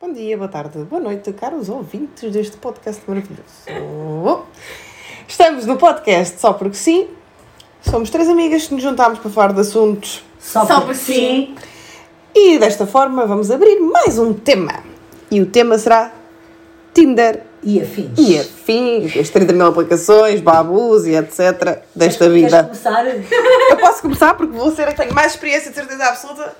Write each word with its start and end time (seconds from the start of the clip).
Bom 0.00 0.12
dia, 0.12 0.36
boa 0.36 0.48
tarde, 0.48 0.78
boa 0.84 1.00
noite, 1.02 1.32
caros 1.32 1.68
ouvintes 1.68 2.30
deste 2.32 2.56
podcast 2.56 3.02
maravilhoso. 3.06 4.44
Estamos 5.26 5.66
no 5.66 5.76
podcast 5.76 6.40
Só 6.40 6.52
Porque 6.52 6.76
Sim. 6.76 7.08
Somos 7.82 8.10
três 8.10 8.28
amigas 8.28 8.66
que 8.66 8.74
nos 8.74 8.82
juntámos 8.82 9.18
para 9.18 9.30
falar 9.30 9.52
de 9.52 9.60
assuntos 9.60 10.22
Só, 10.38 10.66
Só 10.66 10.80
porque 10.82 10.94
sim. 10.96 11.54
e 12.34 12.58
desta 12.58 12.86
forma 12.86 13.26
vamos 13.26 13.50
abrir 13.50 13.78
mais 13.80 14.18
um 14.18 14.32
tema. 14.34 14.82
E 15.30 15.40
o 15.40 15.46
tema 15.46 15.78
será 15.78 16.12
Tinder 16.94 17.42
E 17.62 17.80
afins. 17.80 18.18
e 18.18 18.38
afins, 18.38 19.16
as 19.16 19.30
30 19.30 19.52
mil 19.52 19.66
aplicações, 19.66 20.40
babus 20.40 21.06
e 21.06 21.14
etc. 21.16 21.82
desta 21.94 22.24
Queres 22.26 22.42
vida. 22.44 22.62
começar? 22.64 23.04
Eu 23.06 23.76
posso 23.78 24.02
começar 24.02 24.34
porque 24.34 24.56
vou 24.56 24.70
ser 24.70 24.88
a 24.88 24.92
que 24.92 24.96
tenho 25.02 25.14
mais 25.14 25.32
experiência 25.32 25.70
de 25.70 25.76
certeza 25.76 26.04
absoluta, 26.04 26.56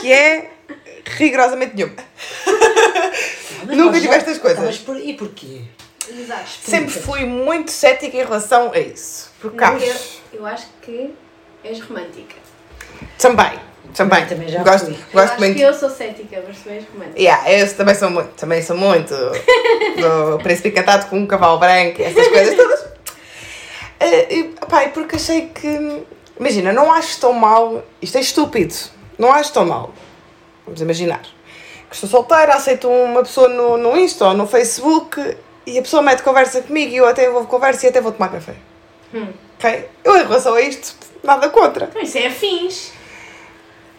que 0.00 0.10
é 0.12 0.50
rigorosamente 1.04 1.74
nenhuma. 1.76 1.94
Mas 3.66 3.76
Nunca 3.76 4.00
tive 4.00 4.14
estas 4.14 4.38
coisas. 4.38 4.58
Tá, 4.58 4.64
mas 4.66 4.78
por- 4.78 4.96
e 4.98 5.14
porquê? 5.14 5.60
Exato. 6.10 6.48
Sempre 6.64 6.92
fui 6.92 7.24
muito 7.24 7.70
cética 7.70 8.16
em 8.16 8.24
relação 8.24 8.72
a 8.72 8.78
isso. 8.80 9.30
Porque 9.40 9.56
Não, 9.64 9.76
acho. 9.76 9.84
eu, 10.32 10.40
eu 10.40 10.46
acho 10.46 10.66
que 10.82 11.14
és 11.62 11.80
romântica. 11.80 12.34
Também, 13.18 13.52
também. 13.94 14.22
Eu 14.22 14.28
também 14.28 14.48
já 14.48 14.62
gosto 14.64 14.86
fui. 14.86 14.94
Eu 14.94 14.98
gosto 15.12 15.30
acho 15.32 15.38
muito. 15.38 15.54
que 15.56 15.62
eu 15.62 15.72
sou 15.74 15.88
cética, 15.90 16.42
mas 16.46 16.56
tu 16.58 16.70
és 16.70 16.84
romântica. 16.92 17.20
Yeah, 17.20 17.52
eu 17.52 17.76
também 17.76 17.94
sou 17.94 18.10
muito, 18.10 18.30
também 18.30 18.62
sou 18.62 18.76
muito 18.76 19.14
do 19.14 20.38
príncipe 20.42 20.70
encantado 20.70 21.08
com 21.08 21.16
um 21.18 21.26
cavalo 21.26 21.58
branco, 21.60 22.02
essas 22.02 22.26
coisas 22.26 22.56
todas. 22.56 22.84
Eh, 24.00 24.34
e, 24.34 24.44
pá, 24.68 24.84
e 24.84 24.88
porque 24.88 25.14
achei 25.14 25.50
que, 25.50 26.02
imagina, 26.38 26.72
não 26.72 26.90
acho 26.92 27.20
tão 27.20 27.32
mal, 27.32 27.84
isto 28.00 28.18
é 28.18 28.20
estúpido, 28.20 28.74
não 29.16 29.30
acho 29.32 29.52
tão 29.52 29.64
mal. 29.64 29.94
Vamos 30.64 30.80
imaginar. 30.80 31.22
Que 31.88 31.94
estou 31.94 32.08
solteira, 32.08 32.54
aceito 32.54 32.88
uma 32.88 33.22
pessoa 33.22 33.48
no, 33.48 33.76
no 33.76 33.96
Insta 33.96 34.26
ou 34.26 34.34
no 34.34 34.46
Facebook 34.46 35.36
e 35.66 35.78
a 35.78 35.82
pessoa 35.82 36.02
mete 36.02 36.22
conversa 36.22 36.62
comigo 36.62 36.92
e 36.92 36.96
eu 36.96 37.06
até 37.06 37.26
envolvo 37.28 37.46
conversa 37.46 37.86
e 37.86 37.88
até 37.90 38.00
vou 38.00 38.12
tomar 38.12 38.28
café. 38.30 38.54
Hum. 39.14 39.28
Ok? 39.58 39.88
Eu 40.02 40.16
em 40.16 40.22
relação 40.22 40.54
a 40.54 40.60
isto, 40.62 40.94
nada 41.22 41.48
contra. 41.50 41.86
Então 41.86 42.00
isso 42.02 42.18
é 42.18 42.26
afins. 42.26 42.92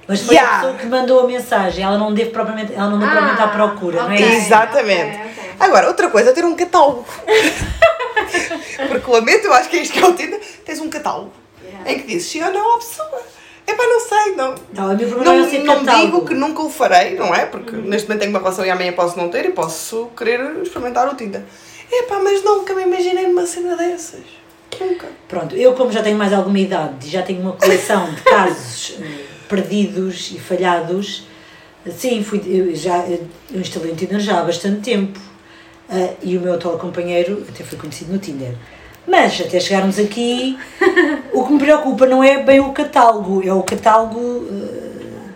Mas 0.07 0.21
foi 0.21 0.35
Yeah. 0.35 0.57
a 0.57 0.59
pessoa 0.61 0.77
que 0.79 0.85
mandou 0.87 1.19
a 1.21 1.27
mensagem. 1.27 1.83
Ela 1.83 1.97
não 1.97 2.13
deve 2.13 2.31
propriamente, 2.31 2.73
ela 2.73 2.89
não 2.89 2.99
deve 2.99 3.11
propriamente 3.11 3.41
à 3.41 3.47
procura, 3.47 4.03
não 4.03 4.11
é? 4.11 4.21
Exatamente. 4.21 5.15
ok, 5.17 5.31
ok. 5.31 5.51
Agora, 5.59 5.87
outra 5.87 6.09
coisa 6.09 6.31
é 6.31 6.33
ter 6.33 6.43
um 6.43 6.55
catálogo. 6.55 7.05
Porque 8.89 9.11
lamento, 9.11 9.45
eu 9.45 9.53
acho 9.53 9.69
que 9.69 9.77
é 9.77 9.81
isto 9.81 9.93
que 9.93 9.99
é 9.99 10.05
o 10.05 10.13
Tinder. 10.13 10.41
Tens 10.65 10.79
um 10.79 10.89
catálogo 10.89 11.31
Yeah. 11.63 11.91
em 11.91 11.99
que 12.01 12.07
dizes 12.07 12.29
sim 12.29 12.43
ou 12.43 12.51
não 12.51 12.75
à 12.75 12.77
pessoa. 12.79 13.21
É 13.65 13.73
pá, 13.73 13.83
não 13.83 13.99
sei, 13.99 14.35
não. 14.35 14.55
Não, 14.73 14.97
problema 14.97 15.23
Não, 15.23 15.45
é 15.45 15.59
não 15.59 15.79
catálogo. 15.79 16.05
digo 16.05 16.25
que 16.27 16.33
nunca 16.33 16.61
o 16.63 16.69
farei, 16.69 17.15
não 17.15 17.33
é? 17.33 17.45
Porque 17.45 17.75
neste 17.75 18.07
momento 18.07 18.21
tenho 18.21 18.31
uma 18.31 18.39
relação 18.39 18.65
e 18.65 18.69
amanhã 18.69 18.91
posso 18.93 19.17
não 19.17 19.29
ter 19.29 19.45
e 19.45 19.51
posso 19.51 20.07
querer 20.17 20.61
experimentar 20.61 21.07
o 21.11 21.15
Tinder. 21.15 21.41
É 21.91 22.03
pá, 22.03 22.19
mas 22.19 22.43
nunca 22.43 22.73
me 22.73 22.83
imaginei 22.83 23.27
numa 23.27 23.45
cena 23.45 23.75
dessas. 23.77 24.21
Nunca. 24.79 25.07
Pronto, 25.27 25.55
eu 25.55 25.73
como 25.73 25.91
já 25.91 26.01
tenho 26.01 26.17
mais 26.17 26.33
alguma 26.33 26.59
idade 26.59 27.07
e 27.07 27.09
já 27.09 27.21
tenho 27.21 27.41
uma 27.41 27.53
coleção 27.53 28.11
de 28.13 28.21
casos 28.23 28.97
eh, 28.99 29.25
perdidos 29.47 30.31
e 30.31 30.39
falhados, 30.39 31.27
sim, 31.95 32.23
fui, 32.23 32.41
eu 32.45 32.75
já 32.75 33.05
eu 33.07 33.27
instalei 33.59 33.91
o 33.91 33.95
Tinder 33.95 34.19
já 34.19 34.39
há 34.39 34.43
bastante 34.43 34.81
tempo 34.81 35.19
eh, 35.89 36.15
e 36.23 36.35
o 36.37 36.41
meu 36.41 36.53
atual 36.55 36.79
companheiro 36.79 37.45
até 37.47 37.63
foi 37.63 37.77
conhecido 37.77 38.11
no 38.11 38.17
Tinder. 38.17 38.55
Mas 39.05 39.39
até 39.39 39.59
chegarmos 39.59 39.99
aqui, 39.99 40.57
o 41.43 41.45
que 41.45 41.53
me 41.53 41.59
preocupa 41.59 42.05
não 42.05 42.23
é 42.23 42.41
bem 42.41 42.61
o 42.61 42.71
catálogo, 42.71 43.45
é 43.45 43.53
o 43.53 43.61
catálogo 43.63 44.47
eh, 44.49 45.29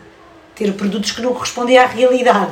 ter 0.55 0.71
produtos 0.73 1.11
que 1.11 1.21
não 1.21 1.33
correspondem 1.33 1.77
à 1.77 1.85
realidade. 1.85 2.51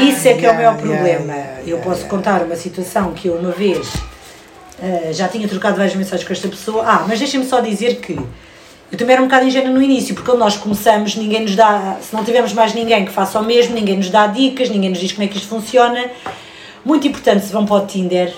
Isso 0.00 0.28
é 0.28 0.34
que 0.34 0.46
é 0.46 0.50
o 0.50 0.54
maior 0.54 0.74
Yeah, 0.74 0.80
problema. 0.80 1.06
yeah, 1.06 1.24
yeah, 1.34 1.60
eu 1.60 1.66
yeah, 1.66 1.84
posso 1.84 2.00
yeah. 2.00 2.10
contar 2.10 2.42
uma 2.42 2.56
situação 2.56 3.12
que 3.12 3.28
eu 3.28 3.34
uma 3.34 3.50
vez 3.50 3.92
eh, 4.82 5.10
já 5.12 5.28
tinha 5.28 5.46
trocado 5.46 5.76
várias 5.76 5.94
mensagens 5.94 6.26
com 6.26 6.32
esta 6.32 6.48
pessoa. 6.48 6.84
Ah, 6.86 7.04
mas 7.06 7.18
deixem-me 7.18 7.44
só 7.44 7.60
dizer 7.60 7.96
que 7.96 8.18
eu 8.90 8.98
também 8.98 9.14
era 9.14 9.22
um 9.22 9.26
bocado 9.26 9.46
ingênua 9.46 9.70
no 9.70 9.82
início, 9.82 10.14
porque 10.14 10.30
quando 10.30 10.40
nós 10.40 10.56
começamos, 10.56 11.14
ninguém 11.16 11.42
nos 11.42 11.54
dá, 11.54 11.98
se 12.00 12.14
não 12.14 12.24
tivermos 12.24 12.54
mais 12.54 12.72
ninguém 12.72 13.04
que 13.04 13.12
faça 13.12 13.38
o 13.40 13.44
mesmo, 13.44 13.74
ninguém 13.74 13.96
nos 13.96 14.08
dá 14.08 14.26
dicas, 14.26 14.70
ninguém 14.70 14.88
nos 14.90 15.00
diz 15.00 15.12
como 15.12 15.24
é 15.24 15.28
que 15.28 15.36
isto 15.36 15.48
funciona. 15.48 16.10
Muito 16.84 17.06
importante, 17.06 17.44
se 17.44 17.52
vão 17.52 17.66
para 17.66 17.76
o 17.76 17.86
Tinder, 17.86 18.32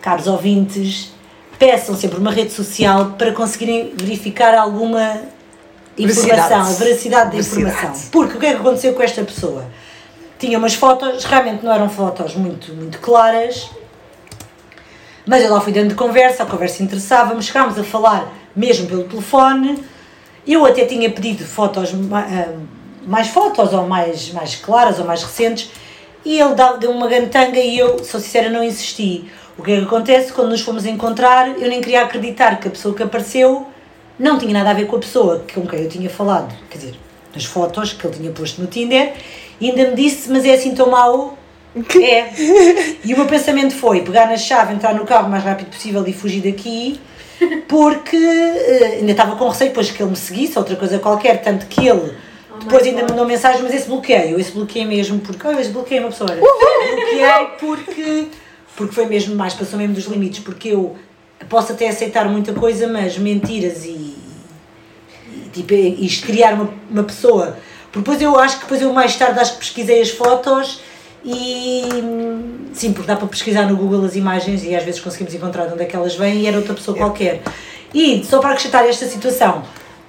caros 0.00 0.26
ouvintes, 0.26 1.13
peçam 1.58 1.96
sempre 1.96 2.18
uma 2.18 2.30
rede 2.30 2.52
social 2.52 3.14
para 3.18 3.32
conseguirem 3.32 3.92
verificar 3.96 4.54
alguma 4.54 5.20
informação, 5.96 6.28
Veracidade. 6.28 6.70
a 6.70 6.84
veracidade 6.84 7.24
da 7.24 7.30
Veracidade. 7.30 7.70
informação. 7.70 8.10
Porque 8.10 8.36
o 8.36 8.40
que 8.40 8.46
é 8.46 8.50
que 8.50 8.56
aconteceu 8.56 8.94
com 8.94 9.02
esta 9.02 9.22
pessoa? 9.22 9.64
Tinha 10.38 10.58
umas 10.58 10.74
fotos, 10.74 11.24
realmente 11.24 11.64
não 11.64 11.72
eram 11.72 11.88
fotos 11.88 12.34
muito, 12.34 12.72
muito 12.74 12.98
claras, 12.98 13.70
mas 15.26 15.42
eu 15.42 15.52
lá 15.52 15.60
fui 15.60 15.72
dando 15.72 15.88
de 15.90 15.94
conversa, 15.94 16.42
a 16.42 16.46
conversa 16.46 16.82
interessava-me, 16.82 17.42
chegámos 17.42 17.78
a 17.78 17.84
falar 17.84 18.32
mesmo 18.54 18.86
pelo 18.86 19.04
telefone. 19.04 19.82
Eu 20.46 20.66
até 20.66 20.84
tinha 20.84 21.10
pedido 21.10 21.44
fotos, 21.44 21.90
ah, 22.12 22.52
mais 23.06 23.28
fotos, 23.28 23.72
ou 23.72 23.86
mais, 23.86 24.30
mais 24.32 24.56
claras, 24.56 24.98
ou 24.98 25.06
mais 25.06 25.22
recentes, 25.22 25.70
e 26.24 26.38
ele 26.38 26.54
deu 26.78 26.90
uma 26.90 27.06
gantanga 27.08 27.58
e 27.58 27.78
eu, 27.78 28.02
sou 28.04 28.20
sincera, 28.20 28.50
não 28.50 28.62
insisti. 28.62 29.30
O 29.56 29.62
que 29.62 29.72
é 29.72 29.78
que 29.78 29.84
acontece? 29.84 30.32
Quando 30.32 30.50
nos 30.50 30.60
fomos 30.60 30.84
encontrar, 30.84 31.48
eu 31.60 31.68
nem 31.68 31.80
queria 31.80 32.02
acreditar 32.02 32.58
que 32.58 32.68
a 32.68 32.70
pessoa 32.70 32.94
que 32.94 33.02
apareceu 33.02 33.66
não 34.18 34.38
tinha 34.38 34.52
nada 34.52 34.70
a 34.70 34.74
ver 34.74 34.86
com 34.86 34.96
a 34.96 34.98
pessoa 34.98 35.44
com 35.52 35.66
quem 35.66 35.82
eu 35.82 35.88
tinha 35.88 36.10
falado, 36.10 36.54
quer 36.70 36.78
dizer, 36.78 36.94
nas 37.34 37.44
fotos 37.44 37.92
que 37.92 38.06
ele 38.06 38.16
tinha 38.16 38.30
posto 38.30 38.60
no 38.60 38.66
Tinder, 38.66 39.12
e 39.60 39.70
ainda 39.70 39.90
me 39.90 39.96
disse, 39.96 40.30
mas 40.30 40.44
é 40.44 40.54
assim 40.54 40.74
tão 40.74 40.90
mau? 40.90 41.38
É. 42.00 42.30
E 43.04 43.12
o 43.12 43.16
meu 43.16 43.26
pensamento 43.26 43.74
foi 43.74 44.02
pegar 44.02 44.26
na 44.28 44.36
chave, 44.36 44.72
entrar 44.72 44.94
no 44.94 45.04
carro 45.04 45.26
o 45.26 45.30
mais 45.30 45.42
rápido 45.42 45.70
possível 45.70 46.06
e 46.06 46.12
fugir 46.12 46.40
daqui, 46.40 47.00
porque 47.66 48.16
eh, 48.16 48.98
ainda 49.00 49.10
estava 49.10 49.34
com 49.34 49.48
receio 49.48 49.70
depois 49.70 49.90
que 49.90 50.00
ele 50.00 50.10
me 50.10 50.16
seguisse, 50.16 50.56
outra 50.56 50.76
coisa 50.76 51.00
qualquer, 51.00 51.42
tanto 51.42 51.66
que 51.66 51.88
ele 51.88 52.14
depois 52.60 52.82
my 52.82 52.90
ainda 52.90 53.00
God. 53.02 53.10
mandou 53.10 53.26
mensagem, 53.26 53.62
mas 53.62 53.74
esse 53.74 53.88
bloqueio, 53.88 54.30
eu 54.30 54.38
esse 54.38 54.52
bloqueei 54.52 54.84
mesmo 54.84 55.18
porque, 55.18 55.46
oh, 55.46 55.50
eu 55.50 55.60
esse 55.60 55.70
bloqueei 55.70 56.00
uma 56.00 56.10
pessoa, 56.10 56.30
olha. 56.30 56.40
bloqueei 56.40 57.46
porque, 57.58 58.28
porque 58.76 58.94
foi 58.94 59.06
mesmo 59.06 59.34
mais, 59.34 59.54
passou 59.54 59.78
mesmo 59.78 59.94
dos 59.94 60.06
limites, 60.06 60.40
porque 60.40 60.68
eu 60.68 60.96
posso 61.48 61.72
até 61.72 61.88
aceitar 61.88 62.28
muita 62.28 62.52
coisa, 62.52 62.86
mas 62.86 63.18
mentiras 63.18 63.84
e, 63.84 63.88
e, 63.88 65.50
tipo, 65.52 65.74
isto 65.74 66.26
criar 66.26 66.54
uma, 66.54 66.70
uma 66.90 67.04
pessoa. 67.04 67.56
Porque 67.92 68.10
depois 68.10 68.22
eu 68.22 68.38
acho 68.38 68.56
que 68.56 68.62
depois 68.62 68.82
eu 68.82 68.92
mais 68.92 69.16
tarde 69.16 69.38
acho 69.38 69.52
que 69.52 69.58
pesquisei 69.58 70.00
as 70.00 70.10
fotos 70.10 70.80
e 71.24 71.82
sim, 72.72 72.92
porque 72.92 73.06
dá 73.06 73.16
para 73.16 73.28
pesquisar 73.28 73.66
no 73.66 73.76
Google 73.76 74.04
as 74.04 74.16
imagens 74.16 74.64
e 74.64 74.74
às 74.74 74.82
vezes 74.82 75.00
conseguimos 75.00 75.32
encontrar 75.34 75.66
de 75.66 75.74
onde 75.74 75.82
é 75.82 75.86
que 75.86 75.94
elas 75.94 76.14
vêm 76.16 76.40
e 76.40 76.46
era 76.46 76.56
outra 76.56 76.74
pessoa 76.74 76.96
qualquer. 76.96 77.40
E 77.94 78.24
só 78.24 78.40
para 78.40 78.50
acrescentar 78.50 78.84
esta 78.86 79.06
situação, 79.06 79.62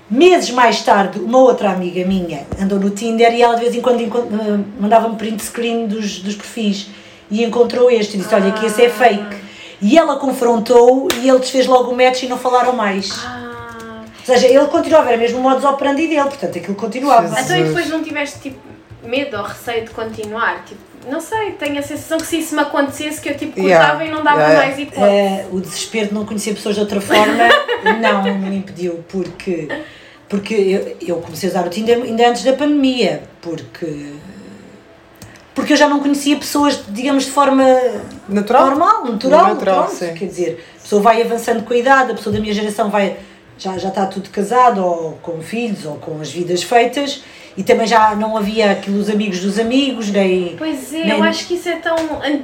meses 0.09 0.49
mais 0.49 0.81
tarde, 0.81 1.19
uma 1.19 1.37
outra 1.37 1.71
amiga 1.71 2.03
minha 2.05 2.45
andou 2.59 2.79
no 2.79 2.89
Tinder 2.89 3.31
e 3.33 3.41
ela 3.41 3.55
de 3.55 3.61
vez 3.61 3.75
em 3.75 3.81
quando 3.81 4.01
eh, 4.01 4.59
mandava-me 4.79 5.15
print 5.15 5.43
screen 5.43 5.87
dos, 5.87 6.19
dos 6.19 6.35
perfis 6.35 6.89
e 7.29 7.43
encontrou 7.43 7.89
este 7.89 8.15
e 8.15 8.19
disse: 8.19 8.33
Olha, 8.33 8.51
que 8.51 8.65
esse 8.65 8.83
é 8.83 8.89
fake. 8.89 9.45
E 9.81 9.97
ela 9.97 10.17
confrontou 10.17 11.07
e 11.21 11.29
ele 11.29 11.39
desfez 11.39 11.67
logo 11.67 11.91
o 11.91 11.95
match 11.95 12.23
e 12.23 12.27
não 12.27 12.37
falaram 12.37 12.73
mais. 12.73 13.11
Ah. 13.25 14.03
Ou 14.27 14.33
seja, 14.33 14.47
ele 14.47 14.65
continuava, 14.67 15.09
era 15.09 15.17
mesmo 15.17 15.39
o 15.39 15.41
modus 15.41 15.63
operandi 15.63 16.07
dele, 16.07 16.23
portanto 16.23 16.57
aquilo 16.57 16.75
continuava. 16.75 17.27
Jesus. 17.27 17.45
Então 17.45 17.57
e 17.57 17.63
depois 17.65 17.89
não 17.89 18.03
tiveste 18.03 18.39
tipo 18.39 18.57
medo 19.03 19.37
ou 19.37 19.43
receio 19.43 19.83
de 19.85 19.91
continuar? 19.91 20.63
Tipo, 20.65 20.81
não 21.09 21.21
sei, 21.21 21.51
tenho 21.51 21.77
a 21.77 21.83
sensação 21.83 22.17
que 22.17 22.25
se 22.25 22.39
isso 22.39 22.55
me 22.55 22.61
acontecesse 22.61 23.21
que 23.21 23.29
eu 23.29 23.37
tipo 23.37 23.59
Yeah. 23.59 23.85
cortava 23.85 24.05
e 24.05 24.11
não 24.11 24.23
dava 24.23 24.39
Yeah. 24.39 24.65
mais 24.65 24.79
hipótese. 24.79 25.03
Eh, 25.05 25.45
o 25.51 25.61
desespero 25.61 26.07
de 26.07 26.13
não 26.15 26.25
conhecer 26.25 26.55
pessoas 26.55 26.73
de 26.75 26.81
outra 26.81 26.99
forma 26.99 27.47
não, 28.01 28.23
não 28.23 28.39
me 28.39 28.57
impediu, 28.57 29.03
porque, 29.07 29.67
porque 30.27 30.55
eu, 30.55 30.97
eu 31.07 31.21
comecei 31.21 31.49
a 31.49 31.51
usar 31.51 31.67
o 31.67 31.69
Tinder 31.69 32.01
ainda 32.01 32.27
antes 32.29 32.43
da 32.43 32.53
pandemia, 32.53 33.21
porque, 33.41 34.13
porque 35.55 35.73
eu 35.73 35.77
já 35.77 35.87
não 35.89 35.99
conhecia 35.99 36.35
pessoas, 36.37 36.79
digamos, 36.89 37.25
de 37.25 37.31
forma 37.31 37.63
Natural? 38.29 38.65
normal, 38.67 39.05
natural, 39.05 39.47
Natural, 39.55 39.83
pronto, 39.85 39.97
sim. 39.97 40.13
quer 40.13 40.25
dizer, 40.25 40.65
a 40.77 40.81
pessoa 40.83 41.01
vai 41.01 41.21
avançando 41.21 41.63
com 41.63 41.73
a 41.73 41.77
idade, 41.77 42.11
a 42.11 42.15
pessoa 42.15 42.33
da 42.35 42.39
minha 42.41 42.53
geração 42.53 42.89
vai, 42.89 43.15
já, 43.57 43.77
já 43.77 43.87
está 43.89 44.05
tudo 44.05 44.29
casado, 44.29 44.85
ou 44.85 45.13
com 45.21 45.41
filhos, 45.41 45.85
ou 45.85 45.95
com 45.95 46.19
as 46.21 46.29
vidas 46.29 46.61
feitas, 46.61 47.23
e 47.57 47.63
também 47.63 47.87
já 47.87 48.13
não 48.15 48.35
havia 48.35 48.71
aqueles 48.73 49.09
amigos 49.09 49.39
dos 49.39 49.57
amigos, 49.57 50.09
nem... 50.09 50.55
Pois 50.57 50.93
é, 50.93 51.05
nem- 51.05 51.09
eu 51.11 51.23
acho 51.23 51.47
que 51.47 51.53
isso 51.53 51.69
é 51.69 51.77
tão 51.77 51.95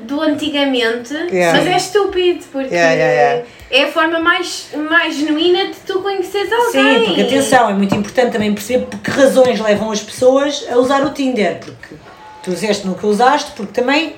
do 0.03 0.21
antigamente, 0.21 1.13
Yeah. 1.13 1.59
mas 1.59 1.67
é 1.67 1.75
estúpido, 1.75 2.45
porque 2.49 2.73
Yeah, 2.73 2.93
yeah, 2.93 3.13
yeah. 3.13 3.45
é 3.71 3.83
a 3.83 3.91
forma 3.91 4.19
mais, 4.21 4.69
mais 4.89 5.15
genuína 5.17 5.65
de 5.65 5.75
tu 5.85 5.99
conheceres 5.99 6.49
alguém. 6.53 6.99
Sim, 6.99 7.05
porque 7.07 7.21
atenção, 7.23 7.69
é 7.69 7.73
muito 7.73 7.93
importante 7.93 8.31
também 8.31 8.53
perceber 8.53 8.85
por 8.85 8.99
que 9.01 9.11
razões 9.11 9.59
levam 9.59 9.91
as 9.91 9.99
pessoas 10.01 10.65
a 10.71 10.77
usar 10.77 11.05
o 11.05 11.09
Tinder, 11.09 11.59
porque 11.59 11.95
tu 12.43 12.51
disseste 12.51 12.85
nunca 12.87 13.05
usaste, 13.07 13.51
porque 13.51 13.73
também 13.73 14.15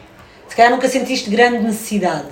se 0.48 0.56
calhar 0.56 0.72
nunca 0.72 0.88
sentiste 0.88 1.30
grande 1.30 1.60
necessidade. 1.60 2.28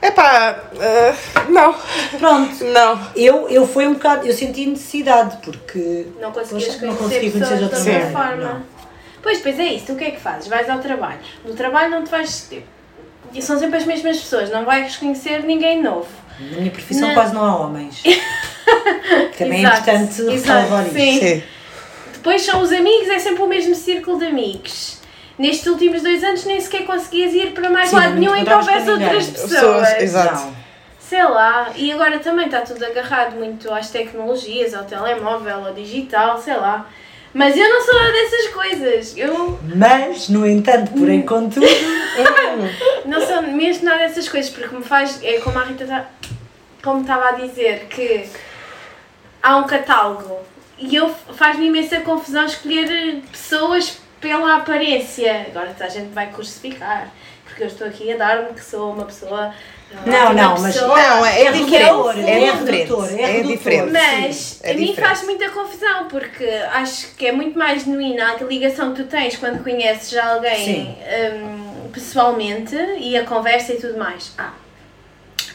Epá, 0.00 0.60
eh, 0.80 1.14
não. 1.48 1.74
Pronto, 2.18 2.64
Não. 2.64 3.00
eu, 3.16 3.48
eu 3.48 3.66
foi 3.66 3.86
um 3.86 3.94
bocado, 3.94 4.26
eu 4.26 4.32
senti 4.32 4.66
necessidade, 4.66 5.38
porque 5.42 6.06
Não 6.20 6.32
conseguias 6.32 6.80
não 6.80 6.94
conhecer 6.94 7.02
consegui 7.02 7.30
conhecer 7.32 7.56
de 7.58 7.64
outra 7.64 7.78
forma. 8.12 8.36
não. 8.36 8.62
Pois, 9.22 9.40
pois 9.40 9.58
é 9.58 9.64
isso, 9.64 9.86
tu 9.86 9.92
o 9.94 9.96
que 9.96 10.04
é 10.04 10.10
que 10.12 10.20
fazes? 10.20 10.46
Vais 10.46 10.68
ao 10.70 10.78
trabalho. 10.78 11.18
No 11.44 11.54
trabalho 11.54 11.90
não 11.90 12.04
te 12.04 12.10
vais. 12.10 12.48
e 13.34 13.42
São 13.42 13.58
sempre 13.58 13.78
as 13.78 13.84
mesmas 13.84 14.18
pessoas, 14.18 14.50
não 14.50 14.64
vais 14.64 14.96
conhecer 14.96 15.42
ninguém 15.42 15.82
novo. 15.82 16.06
Na 16.38 16.58
minha 16.58 16.70
profissão 16.70 17.08
Não. 17.08 17.14
quase 17.14 17.34
não 17.34 17.44
há 17.44 17.56
homens. 17.56 18.02
Também 19.38 19.60
Exato, 19.64 19.90
é 19.90 19.94
importante 19.94 20.20
exato, 20.20 20.30
ressalvar 20.30 20.86
isto. 20.86 20.94
sim. 20.96 21.20
Sim. 21.20 21.42
Depois 22.12 22.42
são 22.42 22.60
os 22.60 22.72
amigos, 22.72 23.08
é 23.08 23.18
sempre 23.18 23.42
o 23.42 23.46
mesmo 23.48 23.74
círculo 23.74 24.18
de 24.18 24.26
amigos. 24.26 24.98
Nestes 25.38 25.66
últimos 25.66 26.02
dois 26.02 26.24
anos 26.24 26.44
nem 26.44 26.60
sequer 26.60 26.84
conseguias 26.86 27.34
ir 27.34 27.52
para 27.52 27.68
mais 27.68 27.90
Sim, 27.90 27.96
lado 27.96 28.14
nenhum 28.14 28.34
em 28.34 28.44
que 28.44 28.50
encontravas 28.50 28.66
houvesse 28.68 28.86
com 28.86 28.92
ninguém. 28.92 29.06
outras 29.08 29.26
pessoas. 29.26 29.50
Pessoas, 29.52 30.02
exato. 30.02 30.56
Sei 30.98 31.22
lá, 31.22 31.70
e 31.76 31.92
agora 31.92 32.18
também 32.18 32.46
está 32.46 32.62
tudo 32.62 32.84
agarrado 32.84 33.36
muito 33.36 33.72
às 33.72 33.90
tecnologias, 33.90 34.74
ao 34.74 34.84
telemóvel, 34.84 35.66
ao 35.66 35.74
digital, 35.74 36.40
sei 36.40 36.56
lá. 36.56 36.88
Mas 37.34 37.54
eu 37.56 37.68
não 37.68 37.82
sou 37.82 37.94
nada 37.94 38.12
dessas 38.12 38.46
coisas. 38.48 39.14
Eu 39.16 39.58
Mas, 39.76 40.28
no 40.30 40.46
entanto, 40.46 40.90
porém, 40.92 41.20
contudo, 41.26 41.66
não 43.04 43.20
sou 43.24 43.42
mesmo 43.42 43.84
nada 43.84 43.98
dessas 43.98 44.28
coisas, 44.28 44.50
porque 44.50 44.74
me 44.74 44.82
faz. 44.82 45.22
É 45.22 45.38
como 45.40 45.58
a 45.58 45.62
Rita 45.64 45.84
tá, 45.84 46.06
como 46.82 47.02
estava 47.02 47.28
a 47.28 47.32
dizer, 47.32 47.86
que 47.90 48.26
há 49.42 49.58
um 49.58 49.64
catálogo 49.64 50.40
e 50.78 50.96
eu 50.96 51.14
faz-me 51.34 51.66
imensa 51.66 52.00
confusão 52.00 52.46
escolher 52.46 53.22
pessoas 53.30 53.98
pela 54.20 54.56
aparência. 54.56 55.46
Agora 55.48 55.74
a 55.78 55.88
gente 55.88 56.12
vai 56.12 56.30
crucificar, 56.30 57.10
porque 57.44 57.62
eu 57.62 57.66
estou 57.68 57.86
aqui 57.86 58.12
a 58.12 58.16
dar-me 58.16 58.52
que 58.54 58.62
sou 58.64 58.92
uma 58.92 59.04
pessoa. 59.04 59.52
Não, 60.04 60.32
não, 60.32 60.58
mas- 60.60 60.74
pessoa. 60.74 60.96
Não, 61.00 61.24
é, 61.24 61.42
É 61.44 61.52
diferente. 61.52 61.70
redutor, 61.84 62.18
É, 62.18 62.20
é 62.30 62.50
diferente. 62.52 62.70
redutor, 62.72 63.08
é 63.12 63.38
É 63.38 63.42
diferente. 63.42 63.92
Mas 63.92 64.36
Sim, 64.36 64.60
é 64.64 64.70
a 64.70 64.74
mim 64.74 64.80
diferente. 64.86 65.00
faz 65.08 65.22
muita 65.24 65.48
confusão 65.50 66.08
porque 66.08 66.44
acho 66.72 67.14
que 67.14 67.26
é 67.26 67.32
muito 67.32 67.56
mais 67.58 67.84
genuína 67.84 68.32
a 68.32 68.44
ligação 68.44 68.92
que 68.92 69.02
tu 69.04 69.08
tens 69.08 69.36
quando 69.36 69.62
conheces 69.62 70.16
alguém 70.18 70.98
hum, 71.34 71.88
pessoalmente 71.92 72.74
e 72.98 73.16
a 73.16 73.24
conversa 73.24 73.74
e 73.74 73.76
tudo 73.80 73.96
mais. 73.96 74.32
Ah, 74.36 74.52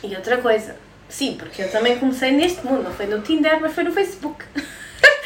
e 0.02 0.16
outra 0.16 0.38
coisa. 0.38 0.78
Sim, 1.10 1.36
porque 1.38 1.64
eu 1.64 1.70
também 1.70 2.00
comecei 2.00 2.32
neste 2.32 2.66
mundo, 2.66 2.84
não 2.84 2.94
foi 2.94 3.08
no 3.08 3.20
Tinder, 3.22 3.60
mas 3.60 3.74
foi 3.74 3.84
no 3.84 3.92
Facebook. 3.92 4.46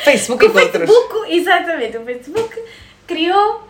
Facebook 0.04 0.44
e 0.46 0.48
outros. 0.50 0.72
Facebook, 0.90 1.32
exatamente, 1.32 1.98
o 1.98 2.04
Facebook 2.04 2.60
criou 3.08 3.68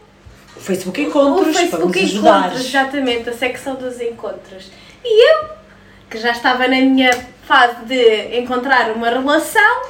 o 0.56 0.60
Facebook 0.60 1.00
o 1.02 1.08
Encontros, 1.08 1.44
para 1.44 1.46
nos 1.46 1.58
Facebook 1.58 2.00
ajudar. 2.00 2.40
Encontros, 2.40 2.66
exatamente, 2.66 3.30
a 3.30 3.34
secção 3.34 3.76
dos 3.76 4.00
encontros. 4.00 4.72
E 5.04 5.32
eu, 5.32 5.50
que 6.10 6.18
já 6.18 6.32
estava 6.32 6.68
na 6.68 6.78
minha 6.78 7.12
fase 7.46 7.86
de 7.86 8.40
encontrar 8.40 8.92
uma 8.92 9.10
relação, 9.10 9.82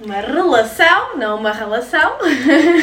uma 0.00 0.16
relação, 0.16 1.16
não 1.16 1.38
uma 1.38 1.52
relação, 1.52 2.18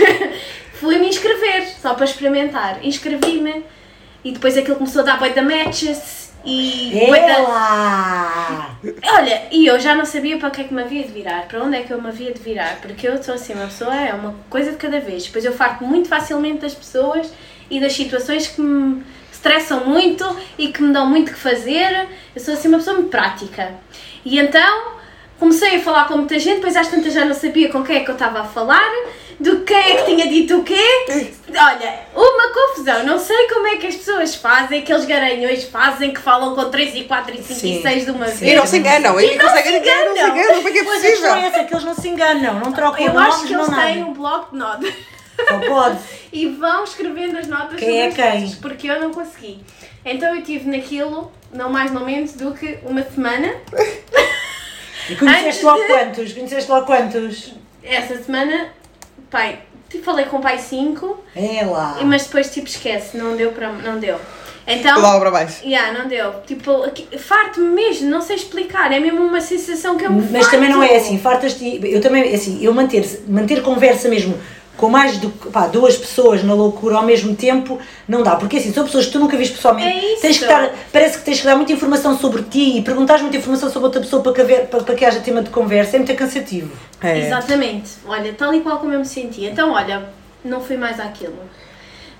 fui-me 0.74 1.08
inscrever, 1.08 1.68
só 1.82 1.94
para 1.94 2.06
experimentar. 2.06 2.84
Inscrevi-me 2.84 3.64
e 4.24 4.32
depois 4.32 4.58
aquilo 4.58 4.78
começou 4.78 5.02
a 5.02 5.06
dar 5.06 5.20
bué 5.20 5.30
de 5.30 5.42
matches 5.42 6.21
e 6.46 7.10
Ela! 7.10 8.78
Olha, 9.16 9.44
e 9.52 9.68
eu 9.68 9.80
já 9.80 9.96
não 9.96 10.06
sabia 10.06 10.38
para 10.38 10.50
que 10.50 10.62
é 10.62 10.64
que 10.64 10.74
me 10.74 10.82
havia 10.82 11.04
de 11.04 11.12
virar, 11.12 11.48
para 11.48 11.64
onde 11.64 11.78
é 11.78 11.82
que 11.82 11.92
eu 11.92 12.02
me 12.02 12.08
havia 12.08 12.34
de 12.34 12.40
virar, 12.40 12.80
porque 12.82 13.08
eu 13.08 13.22
sou 13.22 13.36
assim, 13.36 13.54
uma 13.54 13.66
pessoa 13.66 13.96
é 13.96 14.14
uma 14.14 14.36
coisa 14.50 14.72
de 14.72 14.78
cada 14.78 15.00
vez. 15.00 15.26
Depois 15.26 15.46
eu 15.46 15.54
farto 15.54 15.84
muito 15.84 16.08
facilmente 16.08 16.60
das 16.60 16.74
pessoas 16.74 17.32
e 17.70 17.80
das 17.80 17.94
situações 17.94 18.48
que 18.48 18.62
me 18.62 19.04
estressam 19.32 19.86
muito 19.86 20.26
e 20.58 20.70
que 20.70 20.82
me 20.82 20.92
dão 20.92 21.06
muito 21.06 21.32
que 21.32 21.38
fazer. 21.38 22.08
Eu 22.36 22.42
sou 22.42 22.54
assim 22.54 22.68
uma 22.68 22.78
pessoa 22.78 22.98
muito 22.98 23.10
prática. 23.10 23.74
E 24.26 24.40
então 24.40 25.00
comecei 25.40 25.76
a 25.76 25.80
falar 25.80 26.08
com 26.08 26.18
muita 26.18 26.38
gente, 26.38 26.56
depois 26.56 26.76
às 26.76 26.88
tantas 26.88 27.14
já 27.14 27.26
não 27.26 27.34
sabia 27.34 27.70
com 27.70 27.84
quem 27.84 27.98
é 27.98 28.00
que 28.02 28.12
eu 28.12 28.14
estava 28.14 28.42
a 28.42 28.44
falar, 28.44 28.88
do 29.42 29.62
quem 29.64 29.76
é 29.78 29.96
que 29.98 30.06
tinha 30.06 30.28
dito 30.28 30.60
o 30.60 30.64
quê. 30.64 31.32
Olha, 31.50 32.00
uma 32.16 32.54
confusão, 32.54 33.04
não 33.04 33.18
sei 33.20 33.48
como 33.50 33.68
é 33.68 33.78
que 33.78 33.88
as 33.88 33.96
pessoas 33.96 34.36
fazem, 34.36 34.80
aqueles 34.82 35.06
garanhões 35.06 35.64
fazem 35.66 36.14
que 36.14 36.22
falam 36.22 36.56
com 36.56 36.70
3 36.70 36.96
e 36.96 37.04
4 37.06 37.34
e 37.36 37.44
5 37.44 37.52
e 37.52 37.56
Sim. 37.56 37.82
6 37.82 38.06
de 38.06 38.12
uma 38.12 38.28
E 38.28 38.32
vez. 38.32 38.56
não 38.58 38.66
se 38.66 38.78
enganam. 38.78 39.20
E, 39.20 39.26
E 39.26 39.36
não 39.36 39.46
conseguem 39.46 39.72
se 39.74 39.78
enganar, 39.80 40.06
não 40.06 40.14
se 40.16 40.20
enganam. 40.22 40.36
enganam. 40.38 40.56
Como 40.56 40.68
é 40.68 40.72
que 40.72 40.80
é 40.80 40.84
Pois 40.84 41.04
a 41.04 41.08
é 41.08 41.12
possível? 41.12 41.36
essa, 41.36 41.64
que 41.64 41.74
eles 41.74 41.84
não 41.86 41.96
se 41.96 42.08
enganam, 42.10 42.54
não 42.60 42.72
trocam 42.72 43.06
Eu 43.06 43.20
acho 43.20 43.44
que 43.48 43.54
não 43.54 43.64
eles 43.66 43.76
têm 43.76 44.04
um 44.04 44.14
bloco 44.14 44.52
de 44.52 44.58
notas 44.58 44.94
Só 45.48 45.60
pode. 45.60 45.98
e 46.32 46.48
vão 46.48 46.84
escrevendo 46.84 47.38
as 47.38 47.48
notas 47.48 47.80
Quem 47.80 48.02
é 48.02 48.12
quem? 48.12 48.32
coisas, 48.32 48.56
porque 48.56 48.90
eu 48.90 49.00
não 49.02 49.12
consegui. 49.12 49.60
Então 50.06 50.36
eu 50.36 50.42
tive 50.44 50.70
naquilo, 50.70 51.32
não 51.54 51.70
mais 51.70 51.92
não 51.92 52.06
menos 52.06 52.34
do 52.34 52.54
que 52.54 52.78
uma 52.84 53.02
semana. 53.04 53.54
E 55.10 55.16
conheceste 55.16 55.48
Antes 55.48 55.62
logo 55.64 55.82
de- 55.82 55.88
quantos? 55.88 56.34
Conheceste 56.34 56.70
logo 56.72 56.86
quantos? 56.86 57.54
Essa 57.84 58.24
semana, 58.24 58.68
pai, 59.32 59.60
tipo, 59.90 60.04
falei 60.04 60.26
com 60.26 60.38
o 60.38 60.42
pai 60.42 60.60
5, 60.60 61.24
Ela! 61.36 61.98
mas 62.04 62.26
depois 62.26 62.52
tipo 62.52 62.68
esquece, 62.68 63.18
não 63.18 63.36
deu 63.36 63.52
para. 63.52 63.72
não 63.72 64.00
deu. 64.00 64.20
Então. 64.68 65.02
Lá 65.02 65.20
para 65.20 65.32
baixo. 65.32 65.66
Yeah, 65.66 65.98
não 65.98 66.08
deu. 66.08 66.36
Tipo, 66.46 66.86
farto-me 67.18 67.68
mesmo, 67.74 68.10
não 68.10 68.22
sei 68.22 68.36
explicar. 68.36 68.92
É 68.92 69.00
mesmo 69.00 69.22
uma 69.26 69.42
sensação 69.42 69.98
que 69.98 70.06
eu 70.06 70.12
me 70.12 70.22
Mas 70.32 70.48
também 70.50 70.70
não 70.70 70.84
é 70.84 70.90
farto. 70.90 71.02
assim, 71.02 71.18
fartas-te. 71.18 71.80
Eu 71.84 72.00
também, 72.00 72.34
assim, 72.34 72.64
eu 72.64 72.72
manter, 72.72 73.04
manter 73.28 73.62
conversa 73.64 74.08
mesmo 74.08 74.38
com 74.78 74.90
mais 74.90 75.18
do 75.18 75.30
que 75.30 75.50
pá, 75.50 75.68
duas 75.68 75.96
pessoas 75.96 76.44
na 76.44 76.54
loucura 76.54 76.96
ao 76.96 77.04
mesmo 77.04 77.36
tempo, 77.36 77.80
não 78.08 78.24
dá. 78.24 78.36
Porque 78.36 78.58
assim, 78.58 78.74
são 78.74 78.84
pessoas 78.84 79.06
que 79.06 79.12
tu 79.12 79.20
nunca 79.20 79.38
viste 79.38 79.56
pessoalmente. 79.56 79.88
É 79.88 80.14
isso. 80.14 80.22
Tens 80.22 80.40
que 80.40 80.46
dar, 80.46 80.72
parece 80.92 81.18
que 81.20 81.26
tens 81.26 81.40
que 81.40 81.46
dar 81.46 81.56
muita 81.56 81.72
informação 81.72 82.18
sobre 82.18 82.44
ti 82.44 82.78
e 82.78 82.82
perguntares 82.82 83.22
muita 83.22 83.38
informação 83.38 83.70
sobre 83.70 83.86
outra 83.86 84.02
pessoa 84.02 84.24
para 84.24 84.34
que, 84.34 84.42
haver, 84.42 84.68
para, 84.68 84.84
para 84.84 84.96
que 84.96 85.06
haja 85.06 85.20
tema 85.20 85.42
de 85.42 85.50
conversa. 85.50 85.98
É 85.98 86.00
muito 86.00 86.16
cansativo. 86.16 86.72
É. 87.02 87.28
Exatamente. 87.28 87.92
Olha, 88.08 88.34
tal 88.34 88.54
e 88.54 88.62
qual 88.62 88.80
como 88.80 88.94
eu 88.94 89.00
me 89.00 89.06
senti. 89.06 89.46
Então, 89.46 89.72
olha, 89.72 90.10
não 90.44 90.62
fui 90.62 90.78
mais 90.78 91.00
àquilo. 91.00 91.38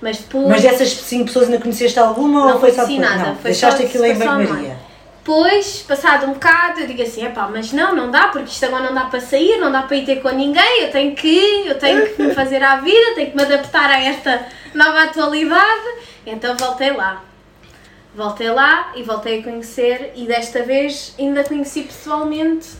Mas 0.00 0.18
depois. 0.18 0.48
Mas 0.48 0.62
dessas 0.62 0.90
cinco 0.90 1.26
pessoas 1.26 1.46
ainda 1.46 1.60
conheceste 1.60 1.98
alguma 1.98 2.46
Não 2.46 2.54
ou 2.54 2.60
foi 2.60 2.72
só 2.72 2.86
nada, 2.86 3.16
Não, 3.18 3.34
foi 3.36 3.50
deixaste 3.50 3.82
só 3.82 3.86
aquilo 3.86 4.04
em 4.04 4.14
banho-maria. 4.14 4.76
Depois, 5.22 5.84
passado 5.86 6.26
um 6.26 6.32
bocado, 6.32 6.80
eu 6.80 6.86
digo 6.88 7.00
assim, 7.00 7.24
epá, 7.24 7.48
mas 7.48 7.72
não, 7.72 7.94
não 7.94 8.10
dá, 8.10 8.26
porque 8.26 8.50
isto 8.50 8.66
agora 8.66 8.82
não 8.82 8.92
dá 8.92 9.04
para 9.04 9.20
sair, 9.20 9.56
não 9.58 9.70
dá 9.70 9.82
para 9.82 9.96
ir 9.96 10.04
ter 10.04 10.20
com 10.20 10.30
ninguém, 10.30 10.82
eu 10.82 10.90
tenho 10.90 11.14
que 11.14 11.64
eu 11.64 11.78
tenho 11.78 12.12
que 12.12 12.20
me 12.20 12.34
fazer 12.34 12.60
à 12.60 12.78
vida, 12.78 13.14
tenho 13.14 13.30
que 13.30 13.36
me 13.36 13.42
adaptar 13.44 13.88
a 13.88 14.02
esta 14.02 14.48
nova 14.74 15.04
atualidade. 15.04 15.86
Então 16.26 16.56
voltei 16.56 16.90
lá. 16.90 17.22
Voltei 18.12 18.50
lá 18.50 18.90
e 18.96 19.04
voltei 19.04 19.38
a 19.38 19.42
conhecer 19.44 20.12
e 20.16 20.26
desta 20.26 20.64
vez 20.64 21.14
ainda 21.16 21.44
conheci 21.44 21.82
pessoalmente, 21.82 22.70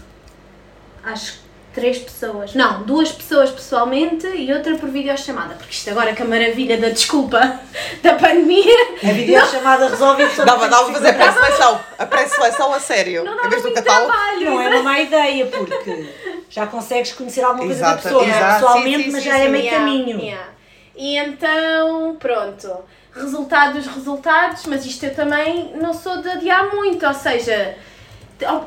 acho 1.05 1.35
que 1.35 1.42
três 1.75 1.99
pessoas, 1.99 2.55
não, 2.55 2.83
duas 2.83 3.11
pessoas 3.11 3.51
pessoalmente 3.51 4.27
e 4.27 4.53
outra 4.53 4.75
por 4.77 4.89
videochamada, 4.91 5.55
porque 5.55 5.73
isto 5.73 5.89
agora 5.91 6.15
com 6.15 6.23
a 6.23 6.27
maravilha 6.27 6.77
da 6.79 6.91
desculpa 6.91 7.41
da 8.03 8.15
pandemia, 8.15 8.77
A 9.03 9.13
videochamada 9.13 9.89
resolve 9.89 10.25
isso. 10.25 10.45
Dava, 10.45 10.69
dava 10.69 10.85
para 10.85 10.95
fazer 10.95 11.09
a 11.09 11.13
pré-seleção. 11.15 11.81
A 11.99 12.07
pré-seleção 12.07 12.75
a 12.75 12.81
sério. 12.81 13.25
não 13.25 13.33
Em 13.33 13.37
dava 13.37 13.49
vez 13.49 13.63
do 13.63 13.69
muito 13.71 13.83
catálogo. 13.83 14.13
trabalho. 14.13 14.45
Não 14.51 14.61
é 14.61 14.69
uma 14.69 14.83
má 14.83 15.01
ideia, 15.01 15.47
porque 15.47 16.09
já 16.51 16.67
consegues 16.67 17.13
conhecer 17.13 17.43
alguma 17.43 17.65
coisa 17.65 17.81
da 17.81 17.87
Exato, 17.89 18.03
pessoa, 18.03 18.27
não 18.27 18.35
é 18.35 18.53
pessoalmente, 18.55 18.97
Sim, 18.99 19.05
sim, 19.05 19.11
mas 19.13 19.23
sim, 19.23 19.29
já 19.31 19.39
é 19.39 19.49
meio 19.49 19.65
Yeah, 19.65 19.79
caminho. 19.79 20.21
yeah. 20.21 20.49
E 20.95 21.17
então, 21.17 22.17
pronto. 22.19 22.71
Resultados, 23.15 23.87
resultados, 23.87 24.65
mas 24.67 24.85
isto 24.87 25.05
eu 25.05 25.15
também 25.15 25.73
não 25.81 25.93
sou 25.95 26.23
de 26.23 26.29
adiar 26.31 26.75
muito, 26.75 27.07
ou 27.07 27.13
seja, 27.15 27.77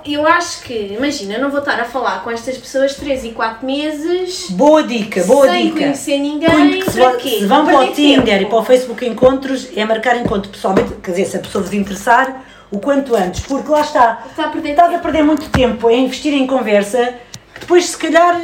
eu 0.05 0.27
acho 0.27 0.62
que, 0.63 0.74
imagina, 0.98 1.36
eu 1.36 1.41
não 1.41 1.50
vou 1.50 1.60
estar 1.60 1.79
a 1.79 1.86
falar 1.86 2.24
com 2.24 2.32
estas 2.32 2.58
pessoas 2.58 2.96
3 2.96 3.25
e 3.25 3.29
4 3.32 3.65
meses 3.65 4.48
Boa 4.51 4.84
dica, 4.84 5.24
boa 5.24 5.48
sem 5.48 5.67
dica. 5.67 5.79
conhecer 5.79 6.17
ninguém. 6.20 6.82
Se, 6.84 6.91
para 7.00 7.10
vão- 7.10 7.17
quê? 7.17 7.29
se 7.29 7.46
vão 7.46 7.65
para 7.65 7.79
o 7.79 7.88
Tinder 7.94 8.24
tempo. 8.25 8.41
e 8.44 8.46
para 8.50 8.58
o 8.60 8.63
Facebook 8.65 9.05
Encontros, 9.05 9.67
é 9.75 9.86
marcar 9.86 10.17
encontro 10.17 10.50
pessoalmente, 10.50 10.94
quer 11.03 11.12
dizer, 11.12 11.25
se 11.25 11.38
a 11.38 11.39
pessoa 11.39 11.63
vos 11.63 11.74
interessar, 11.74 12.44
o 12.72 12.79
quanto 12.79 13.15
antes, 13.15 13.41
porque 13.46 13.70
lá 13.70 13.82
está, 13.82 14.24
Está 14.29 14.46
a 14.46 14.50
perder 14.50 14.72
estás 14.72 14.88
a 14.88 14.91
tempo. 14.94 15.03
perder 15.03 15.24
muito 15.24 15.50
tempo 15.50 15.88
a 15.88 15.94
investir 15.94 16.34
em 16.34 16.48
conversa, 16.48 17.13
que 17.53 17.60
depois 17.62 17.86
se 17.86 17.98
calhar 17.98 18.39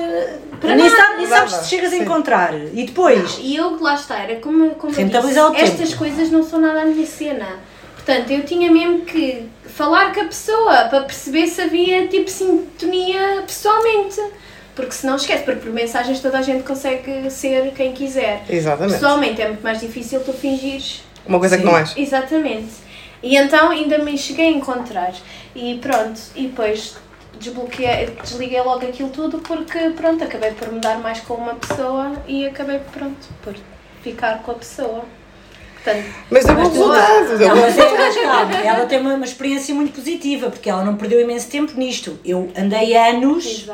Para 0.60 0.76
nem, 0.76 0.90
nada. 0.90 0.96
sabe- 0.96 1.18
nem 1.18 1.28
sabes 1.28 1.54
se 1.54 1.70
chegas 1.70 1.92
a 1.92 1.96
sim. 1.98 2.04
encontrar. 2.04 2.54
E 2.54 2.84
depois, 2.86 3.40
E 3.42 3.56
eu 3.56 3.76
que 3.78 3.84
lá 3.84 3.96
está, 3.96 4.20
era 4.20 4.36
como, 4.40 4.70
como 4.76 4.94
o 4.94 4.96
disse, 4.96 5.10
tempo. 5.10 5.56
estas 5.56 5.94
coisas 5.96 6.30
não 6.32 6.44
são 6.44 6.60
nada 6.62 6.82
a 6.84 6.86
minha 6.86 7.06
cena. 7.06 7.48
Portanto, 8.04 8.32
eu 8.32 8.44
tinha 8.44 8.72
mesmo 8.72 9.02
que 9.02 9.48
falar 9.66 10.14
com 10.14 10.22
a 10.22 10.26
pessoa 10.26 10.86
para 10.86 11.02
perceber 11.02 11.48
se 11.48 11.62
havia 11.62 12.08
tipo 12.08 12.30
sintonia 12.30 13.44
pessoalmente. 13.46 14.22
Porque 14.76 14.92
senão 14.94 15.18
esquece, 15.18 15.44
porque 15.44 15.60
por 15.60 15.72
mensagens 15.72 16.20
toda 16.20 16.40
a 16.40 16.42
gente 16.42 16.64
consegue 16.64 17.30
ser 17.30 17.72
quem 17.74 17.92
quiser. 17.94 18.44
Exatamente. 18.50 18.94
Pessoalmente 18.94 19.42
é 19.42 19.48
muito 19.48 19.62
mais 19.62 19.80
difícil 19.80 20.22
tu 20.22 20.34
fingires. 20.34 21.04
Uma 21.26 21.40
coisa 21.40 21.58
que 21.58 21.64
Sim. 21.64 21.70
não 21.70 21.78
és. 21.78 21.96
Exatamente. 21.96 22.72
E 23.22 23.36
então 23.38 23.70
ainda 23.70 24.00
me 24.00 24.18
cheguei 24.18 24.48
a 24.48 24.52
encontrar. 24.52 25.14
E 25.54 25.78
pronto, 25.80 26.20
e 26.36 26.48
depois 26.48 26.96
desbloqueei, 27.40 28.16
desliguei 28.24 28.62
logo 28.62 28.86
aquilo 28.86 29.10
tudo 29.10 29.40
porque 29.40 29.78
pronto, 29.92 30.24
acabei 30.24 30.52
por 30.52 30.72
mudar 30.72 31.00
mais 31.00 31.20
com 31.20 31.36
uma 31.36 31.56
pessoa 31.56 32.14
e 32.28 32.48
acabei 32.48 32.80
pronto 32.80 33.28
por 33.44 33.56
ficar 34.02 34.42
com 34.42 34.52
a 34.52 34.56
pessoa. 34.56 35.04
Portanto, 35.84 36.06
Mas 36.30 36.46
deu 36.46 36.60
é, 36.60 36.64
resultado. 36.64 37.38
mas 37.58 38.16
calma, 38.16 38.56
ela 38.64 38.86
tem 38.86 39.00
uma, 39.00 39.16
uma 39.16 39.26
experiência 39.26 39.74
muito 39.74 39.94
positiva, 39.94 40.50
porque 40.52 40.70
ela 40.70 40.84
não 40.84 40.96
perdeu 40.96 41.20
imenso 41.20 41.48
tempo 41.50 41.72
nisto. 41.76 42.20
Eu 42.24 42.52
andei 42.58 42.96
anos 42.96 43.68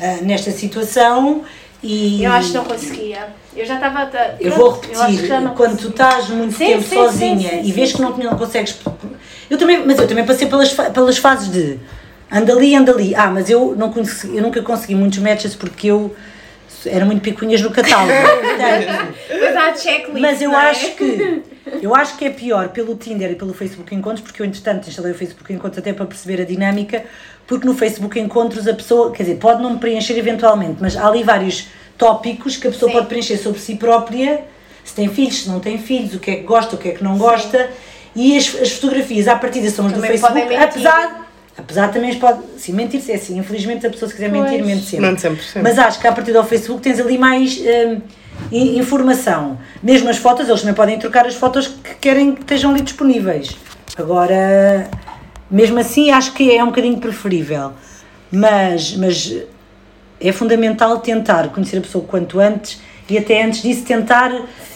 ah, 0.00 0.16
nesta 0.22 0.50
situação 0.50 1.44
E 1.82 2.24
Eu 2.24 2.32
acho 2.32 2.48
que 2.48 2.54
não 2.56 2.64
conseguia. 2.64 3.28
Eu 3.54 3.66
já 3.66 3.74
estava. 3.74 4.00
a- 4.04 4.34
Eu 4.40 4.52
vou 4.52 4.72
pronto, 4.72 4.88
eu 4.90 5.02
acho 5.02 5.10
que 5.16 5.22
repetir, 5.22 5.40
não 5.42 5.54
quando 5.54 5.76
tu 5.78 5.88
estás 5.88 6.28
muito 6.30 6.56
Sim, 6.56 6.66
tempo 6.66 6.82
sim, 6.82 6.94
sozinha 6.94 7.50
sim, 7.50 7.62
sim, 7.62 7.68
e 7.68 7.72
vês 7.72 7.90
sim. 7.90 7.96
que 7.96 8.02
não, 8.02 8.16
não 8.16 8.38
consegues. 8.38 8.76
Eu 9.50 9.58
também, 9.58 9.84
mas 9.86 9.98
eu 9.98 10.08
também 10.08 10.24
passei 10.24 10.48
pelas, 10.48 10.72
pelas 10.72 11.18
fases 11.18 11.50
de 11.52 11.78
anda 12.32 12.54
ali, 12.54 12.74
anda 12.74 12.90
ali. 12.90 13.14
Ah, 13.14 13.28
mas 13.28 13.50
eu, 13.50 13.74
não 13.76 13.92
consegui, 13.92 14.34
eu 14.38 14.42
nunca 14.42 14.62
consegui 14.62 14.94
muitos 14.94 15.18
matches 15.18 15.54
porque 15.54 15.88
eu 15.88 16.16
era 16.86 17.04
muito 17.04 17.22
picuinhas 17.22 17.60
no 17.60 17.70
catálogo. 17.70 18.12
Depois 19.28 19.56
há 19.56 19.74
checklist. 19.74 20.20
mas 20.20 20.42
eu 20.42 20.52
é? 20.52 20.70
acho 20.70 20.94
que 20.94 21.42
eu 21.82 21.94
acho 21.94 22.16
que 22.16 22.24
é 22.26 22.30
pior 22.30 22.68
pelo 22.68 22.94
Tinder 22.94 23.30
e 23.30 23.34
pelo 23.34 23.54
Facebook 23.54 23.94
Encontros, 23.94 24.20
porque 24.20 24.42
eu 24.42 24.46
entretanto 24.46 24.88
instalei 24.88 25.12
o 25.12 25.14
Facebook 25.14 25.52
Encontros 25.52 25.78
até 25.78 25.92
para 25.92 26.06
perceber 26.06 26.42
a 26.42 26.44
dinâmica, 26.44 27.04
porque 27.46 27.66
no 27.66 27.74
Facebook 27.74 28.18
Encontros 28.18 28.68
a 28.68 28.74
pessoa, 28.74 29.12
quer 29.12 29.22
dizer, 29.22 29.36
pode 29.36 29.62
não 29.62 29.70
me 29.70 29.78
preencher 29.78 30.16
eventualmente, 30.18 30.76
mas 30.80 30.96
há 30.96 31.06
ali 31.06 31.22
vários 31.22 31.68
tópicos 31.96 32.56
que 32.56 32.68
a 32.68 32.70
pessoa 32.70 32.90
Sim. 32.90 32.98
pode 32.98 33.08
preencher 33.08 33.38
sobre 33.38 33.60
si 33.60 33.76
própria, 33.76 34.44
se 34.84 34.94
tem 34.94 35.08
filhos, 35.08 35.42
se 35.42 35.48
não 35.48 35.60
tem 35.60 35.78
filhos, 35.78 36.14
o 36.14 36.18
que 36.18 36.30
é 36.30 36.36
que 36.36 36.42
gosta, 36.42 36.76
o 36.76 36.78
que 36.78 36.90
é 36.90 36.92
que 36.92 37.02
não 37.02 37.16
gosta, 37.16 37.70
e 38.14 38.36
as, 38.36 38.54
as 38.60 38.72
fotografias 38.72 39.26
à 39.26 39.36
partida 39.36 39.70
são 39.70 39.86
as 39.86 39.92
do 39.92 40.00
Facebook, 40.00 40.54
apesar 40.54 41.23
Apesar 41.56 41.92
também 41.92 42.12
pode. 42.18 42.40
Sim, 42.58 42.72
mentir-se 42.72 43.12
é 43.12 43.14
assim. 43.14 43.38
Infelizmente 43.38 43.86
a 43.86 43.90
pessoa 43.90 44.08
se 44.08 44.14
quiser 44.14 44.30
mentir, 44.30 44.58
Pois. 44.58 44.66
mente 44.66 44.84
sempre. 44.84 45.06
Mente 45.06 45.20
sempre, 45.20 45.42
sempre. 45.44 45.62
Mas 45.62 45.78
acho 45.78 46.00
que 46.00 46.06
a 46.06 46.12
partir 46.12 46.32
do 46.32 46.42
Facebook 46.44 46.82
tens 46.82 46.98
ali 46.98 47.16
mais 47.16 47.58
hum, 47.58 48.00
informação. 48.52 49.58
Mesmo 49.82 50.08
as 50.08 50.16
fotos, 50.16 50.48
eles 50.48 50.60
também 50.60 50.74
podem 50.74 50.98
trocar 50.98 51.26
as 51.26 51.34
fotos 51.34 51.68
que 51.68 51.94
querem 52.00 52.34
que 52.34 52.40
estejam 52.40 52.70
ali 52.72 52.80
disponíveis. 52.80 53.56
Agora, 53.96 54.88
mesmo 55.50 55.78
assim, 55.78 56.10
acho 56.10 56.32
que 56.32 56.54
é 56.56 56.62
um 56.62 56.66
bocadinho 56.66 56.98
preferível. 56.98 57.72
Mas, 58.32 58.96
mas 58.96 59.32
é 60.20 60.32
fundamental 60.32 60.98
tentar 60.98 61.48
conhecer 61.50 61.78
a 61.78 61.80
pessoa 61.80 62.02
o 62.02 62.06
quanto 62.06 62.40
antes 62.40 62.80
e 63.08 63.16
até 63.16 63.44
antes 63.44 63.62
disso 63.62 63.84
tentar 63.84 64.32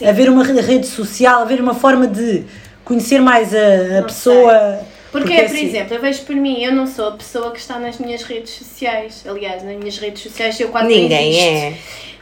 haver 0.06 0.28
uma 0.30 0.44
re- 0.44 0.60
rede 0.60 0.86
social, 0.86 1.42
haver 1.42 1.60
uma 1.60 1.74
forma 1.74 2.06
de 2.06 2.44
conhecer 2.84 3.20
mais 3.20 3.52
a, 3.52 3.98
a 3.98 4.02
pessoa. 4.02 4.78
Porque, 5.10 5.34
por 5.34 5.44
assim- 5.44 5.64
exemplo, 5.66 5.94
eu 5.94 6.00
vejo 6.00 6.22
por 6.22 6.36
mim, 6.36 6.62
eu 6.62 6.72
não 6.72 6.86
sou 6.86 7.08
a 7.08 7.12
pessoa 7.12 7.50
que 7.50 7.58
está 7.58 7.78
nas 7.78 7.98
minhas 7.98 8.22
redes 8.22 8.50
sociais. 8.52 9.24
Aliás, 9.26 9.62
nas 9.62 9.76
minhas 9.76 9.96
redes 9.98 10.22
sociais 10.22 10.58
eu 10.60 10.68
quase 10.68 10.88
Ninguém 10.88 11.30
existo, 11.30 11.48
é. 11.48 11.74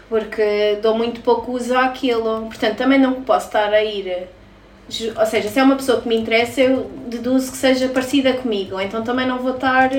Porque 0.09 0.79
dou 0.81 0.97
muito 0.97 1.21
pouco 1.21 1.51
uso 1.53 1.77
àquilo. 1.77 2.47
Portanto, 2.47 2.77
também 2.77 2.99
não 2.99 3.23
posso 3.23 3.47
estar 3.47 3.73
a 3.73 3.83
ir. 3.83 4.29
Ou 5.19 5.27
seja, 5.27 5.49
se 5.49 5.59
é 5.59 5.63
uma 5.65 5.75
pessoa 5.75 6.01
que 6.01 6.07
me 6.07 6.17
interessa, 6.17 6.61
eu 6.61 6.89
deduzo 7.09 7.51
que 7.51 7.57
seja 7.59 7.89
parecida 7.89 8.35
comigo. 8.35 8.81
Então 8.81 9.03
também 9.03 9.27
não 9.27 9.39
vou 9.39 9.55
estar 9.57 9.91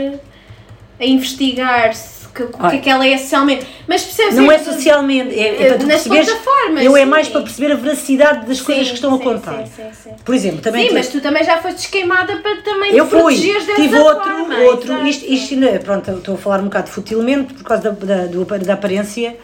a 0.99 1.05
investigar 1.05 1.93
se- 1.93 2.26
que- 2.37 2.43
o 2.43 2.47
que 2.49 2.55
é 2.61 2.67
Olha. 2.67 2.79
que 2.79 2.89
ela 2.89 3.07
é 3.07 3.17
socialmente. 3.17 3.65
Mas 3.87 4.03
percebes? 4.03 4.35
Não 4.35 4.51
é 4.51 4.59
socialmente, 4.59 5.33
é, 5.37 5.63
é 5.63 5.67
para 5.69 5.77
tu 5.79 5.85
Nas 5.87 6.03
plataformas, 6.07 6.83
Eu 6.83 6.95
é 6.95 7.05
mais 7.05 7.27
para 7.27 7.41
perceber 7.41 7.71
a 7.71 7.75
veracidade 7.75 8.45
das 8.45 8.61
coisas 8.61 8.85
Sim, 8.85 8.89
que 8.91 8.95
estão 8.95 9.13
a 9.15 9.17
sim, 9.17 9.23
contar. 9.23 9.65
Sim. 9.67 10.11
Por 10.23 10.35
exemplo, 10.35 10.61
também 10.61 10.87
Sim, 10.89 10.93
mas 10.93 11.07
tu 11.07 11.19
também 11.21 11.43
já 11.43 11.57
foste 11.57 11.79
esquemada 11.79 12.35
para 12.37 12.57
também 12.61 12.95
eu 12.95 13.05
te 13.07 13.11
fui, 13.11 13.35
tive 13.35 13.97
outro, 13.97 14.23
forma. 14.29 14.57
outro, 14.59 14.91
exato. 14.93 15.07
isto, 15.07 15.25
isto 15.31 15.53
ainda, 15.55 15.79
pronto, 15.79 16.11
estou 16.11 16.35
a 16.35 16.37
falar 16.37 16.59
um 16.59 16.65
bocado 16.65 16.89
futilmente 16.89 17.53
por 17.55 17.63
causa 17.63 17.91
da, 17.91 18.15
da, 18.25 18.57
da 18.57 18.73
aparência, 18.73 19.35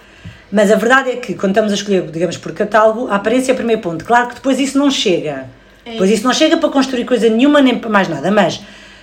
mas 0.52 0.72
a 0.72 0.76
verdade 0.76 1.10
é 1.12 1.16
que 1.16 1.34
quando 1.34 1.52
estamos 1.52 1.72
a 1.72 1.76
escolher, 1.76 2.04
digamos, 2.12 2.38
por 2.38 2.52
catálogo, 2.52 3.08
a 3.10 3.16
aparência 3.16 3.52
é 3.52 3.54
o 3.54 3.56
primeiro 3.56 3.82
ponto. 3.82 4.06
Claro 4.06 4.28
que 4.30 4.36
depois 4.36 4.60
isso 4.60 4.78
não 4.78 4.92
chega. 4.92 5.50
É 5.86 5.92
Depois 5.94 6.10
isso 6.12 6.24
não 6.24 6.32
chega 6.34 6.56
para 6.58 6.70
construir 6.70 7.04
coisa 7.06 7.28
nenhuma 7.30 7.60
nem 7.60 7.78
para 7.78 7.90
mais 7.90 8.08
nada, 8.08 8.30
mas 8.32 8.62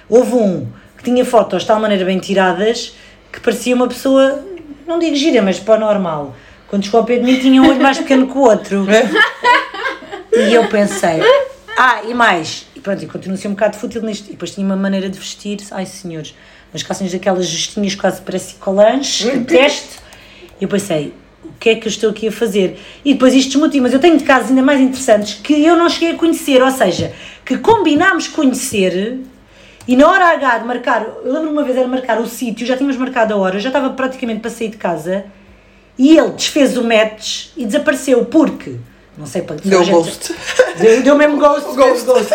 houve 0.08 0.34
um 0.34 0.66
que 0.96 1.04
tinha 1.04 1.24
fotos 1.24 1.62
de 1.62 1.66
tal 1.68 1.80
maneira 1.80 2.04
bem 2.04 2.18
tiradas 2.18 2.94
que 3.32 3.40
parecia 3.40 3.74
uma 3.74 3.88
pessoa, 3.88 4.44
não 4.86 4.98
digo 4.98 5.16
gira, 5.16 5.42
mas 5.42 5.58
para 5.58 5.76
o 5.76 5.80
normal. 5.80 6.34
Quando 6.68 6.84
chegou 6.84 7.00
ao 7.00 7.06
pé 7.06 7.16
de 7.16 7.24
mim 7.24 7.38
tinha 7.38 7.60
um 7.60 7.68
olho 7.68 7.80
mais 7.80 7.98
pequeno 7.98 8.26
que 8.26 8.36
o 8.36 8.42
outro. 8.42 8.86
E 10.32 10.54
eu 10.54 10.68
pensei, 10.68 11.20
ah, 11.76 12.02
e 12.08 12.14
mais, 12.14 12.66
e 12.74 12.80
pronto, 12.80 13.02
e 13.02 13.06
continuo 13.06 13.34
a 13.34 13.36
ser 13.36 13.48
um 13.48 13.52
bocado 13.52 13.76
fútil 13.76 14.00
nisto. 14.02 14.28
E 14.28 14.32
depois 14.32 14.52
tinha 14.52 14.64
uma 14.64 14.76
maneira 14.76 15.08
de 15.08 15.18
vestir, 15.18 15.58
ai 15.72 15.84
senhores, 15.84 16.34
umas 16.72 16.82
calcinhas 16.82 17.12
daquelas 17.12 17.46
justinhas 17.46 17.94
quase 17.96 18.22
parece 18.22 18.54
colanges, 18.54 19.26
teste. 19.46 19.98
E 20.60 20.64
eu 20.64 20.68
pensei, 20.68 21.12
o 21.44 21.52
que 21.58 21.70
é 21.70 21.74
que 21.74 21.86
eu 21.86 21.90
estou 21.90 22.10
aqui 22.10 22.28
a 22.28 22.32
fazer? 22.32 22.78
E 23.04 23.12
depois 23.12 23.34
isto 23.34 23.52
desmotiva, 23.52 23.82
mas 23.82 23.92
eu 23.92 23.98
tenho 23.98 24.16
de 24.16 24.24
casos 24.24 24.50
ainda 24.50 24.62
mais 24.62 24.80
interessantes 24.80 25.34
que 25.34 25.64
eu 25.64 25.76
não 25.76 25.88
cheguei 25.88 26.12
a 26.12 26.14
conhecer, 26.14 26.62
ou 26.62 26.70
seja, 26.70 27.12
que 27.44 27.58
combinámos 27.58 28.28
conhecer 28.28 29.18
e 29.88 29.96
na 29.96 30.08
hora 30.08 30.26
H 30.32 30.58
de 30.58 30.64
marcar, 30.66 31.06
eu 31.24 31.32
lembro 31.32 31.50
uma 31.50 31.62
vez 31.64 31.76
era 31.76 31.88
marcar 31.88 32.20
o 32.20 32.26
sítio, 32.26 32.66
já 32.66 32.76
tínhamos 32.76 32.96
marcado 32.96 33.34
a 33.34 33.36
hora, 33.36 33.58
já 33.58 33.68
estava 33.70 33.90
praticamente 33.90 34.40
para 34.40 34.50
sair 34.50 34.68
de 34.68 34.76
casa 34.76 35.24
e 35.98 36.16
ele 36.16 36.30
desfez 36.30 36.76
o 36.76 36.84
match 36.84 37.48
e 37.56 37.64
desapareceu 37.66 38.24
porque, 38.26 38.76
não 39.18 39.26
sei 39.26 39.42
para 39.42 39.56
Deu 39.56 39.80
a 39.80 39.84
gente- 39.84 39.92
ghost. 39.94 40.34
Deu, 40.78 41.02
deu 41.02 41.16
mesmo 41.16 41.36
ghost, 41.38 41.66
Ghost. 41.74 42.06
ghost. 42.06 42.30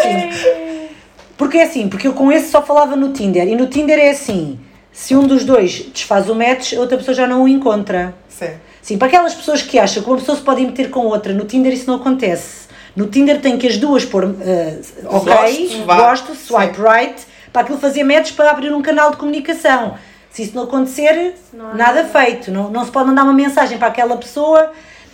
Porque 1.38 1.58
é 1.58 1.64
assim, 1.64 1.88
porque 1.90 2.08
eu 2.08 2.14
com 2.14 2.32
esse 2.32 2.50
só 2.50 2.62
falava 2.62 2.96
no 2.96 3.12
Tinder 3.12 3.48
e 3.48 3.56
no 3.56 3.68
Tinder 3.68 4.00
é 4.00 4.10
assim, 4.12 4.60
se 4.92 5.16
um 5.16 5.28
dos 5.28 5.44
dois 5.44 5.86
desfaz 5.94 6.30
o 6.30 6.36
match, 6.36 6.74
a 6.74 6.80
outra 6.80 6.98
pessoa 6.98 7.14
já 7.16 7.28
não 7.28 7.44
o 7.44 7.48
encontra. 7.48 8.14
Sim. 8.30 8.50
Sim, 8.82 8.98
para 8.98 9.08
aquelas 9.08 9.34
pessoas 9.34 9.62
que 9.62 9.80
acham 9.80 10.04
que 10.04 10.10
uma 10.10 10.18
pessoa 10.18 10.38
se 10.38 10.44
pode 10.44 10.62
meter 10.62 10.90
com 10.90 11.02
outra, 11.08 11.34
no 11.34 11.46
Tinder 11.46 11.74
isso 11.74 11.88
não 11.88 11.96
acontece. 11.96 12.66
No 12.96 13.08
Tinder 13.08 13.42
tem 13.42 13.58
que 13.58 13.68
as 13.68 13.78
duas 13.78 14.06
pôr 14.06 14.36
eh, 14.42 14.78
ok, 15.06 15.34
Gosto, 15.34 15.86
gosto, 15.86 16.36
swipe 16.36 16.78
right, 16.80 17.16
para 17.55 17.62
aquilo 17.62 17.77
fazer 17.77 18.03
match 18.03 18.33
para 18.33 18.51
abrir 18.51 18.74
um 18.74 18.81
canal 18.81 19.12
de 19.12 19.15
comunicação. 19.15 19.95
Se 20.29 20.43
isso 20.43 20.53
não 20.53 20.63
acontecer, 20.63 21.35
Não 21.53 21.74
nada 21.74 22.03
nada. 22.03 22.03
feito. 22.03 22.51
Não, 22.51 22.69
não 22.69 22.83
se 22.83 22.91
pode 22.91 23.07
mandar 23.07 23.24
uma 23.24 23.31
mensagem 23.31 23.77
para 23.77 23.88
aquela 23.88 24.17
pessoa. 24.17 24.74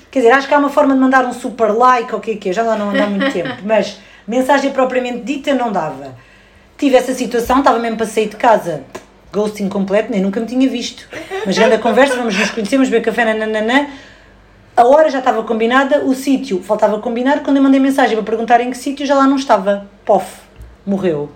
Quer 0.10 0.22
dizer, 0.22 0.32
acho 0.32 0.48
que 0.48 0.54
há 0.56 0.58
uma 0.58 0.72
forma 0.72 0.96
de 0.96 1.00
mandar 1.00 1.24
um 1.24 1.34
super 1.34 1.72
like 1.72 2.12
ou 2.12 2.18
o 2.18 2.22
que 2.22 2.32
é 2.32 2.36
que 2.38 2.50
é, 2.50 2.54
já 2.54 2.64
lá 2.64 2.76
não 2.76 2.90
anda 2.90 3.04
há 3.04 3.08
muito 3.08 3.32
tempo, 3.32 3.58
mas 3.64 4.00
mensagem 4.28 4.72
propriamente 4.72 5.20
dita 5.20 5.54
não 5.54 5.72
dava. 5.72 6.16
Tive 6.80 6.96
essa 6.96 7.14
situação, 7.14 7.60
estava 7.60 7.78
mesmo 7.78 7.98
para 7.98 8.08
sair 8.08 8.28
de 8.28 8.38
casa, 8.38 8.82
ghosting 9.32 9.70
completo, 9.70 10.12
nem 10.12 10.20
nunca 10.20 10.40
me 10.40 10.48
tinha 10.48 10.68
visto. 10.68 11.08
Mas 11.46 11.56
grande 11.56 11.76
a 11.76 11.80
conversa, 11.80 12.16
vamos 12.16 12.36
nos 12.36 12.50
conhecermos, 12.50 12.90
beber 12.90 13.06
café, 13.06 13.24
nananã. 13.24 13.86
A 14.76 14.84
hora 14.84 15.12
já 15.12 15.20
estava 15.20 15.44
combinada, 15.44 16.04
o 16.06 16.16
sítio 16.16 16.60
faltava 16.64 16.98
combinar. 16.98 17.44
Quando 17.44 17.58
eu 17.58 17.64
mandei 17.64 17.80
mensagem 17.80 18.16
para 18.18 18.26
perguntar 18.26 18.60
em 18.62 18.72
que 18.72 18.78
sítio, 18.78 19.06
já 19.06 19.14
lá 19.14 19.28
não 19.28 19.36
estava. 19.36 19.86
Pof, 20.04 20.26
morreu. 20.84 21.30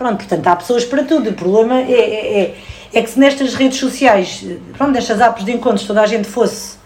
Pronto, 0.00 0.16
portanto, 0.16 0.46
há 0.46 0.56
pessoas 0.56 0.82
para 0.82 1.04
tudo. 1.04 1.28
O 1.28 1.34
problema 1.34 1.78
é, 1.78 1.92
é, 1.92 2.40
é, 2.40 2.54
é 2.94 3.02
que 3.02 3.10
se 3.10 3.18
nestas 3.20 3.52
redes 3.52 3.78
sociais, 3.78 4.42
pronto, 4.78 4.92
nestas 4.92 5.20
apps 5.20 5.44
de 5.44 5.52
encontros, 5.52 5.86
toda 5.86 6.00
a 6.00 6.06
gente 6.06 6.26
fosse 6.26 6.78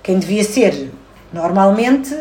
quem 0.00 0.16
devia 0.20 0.44
ser 0.44 0.92
normalmente, 1.32 2.16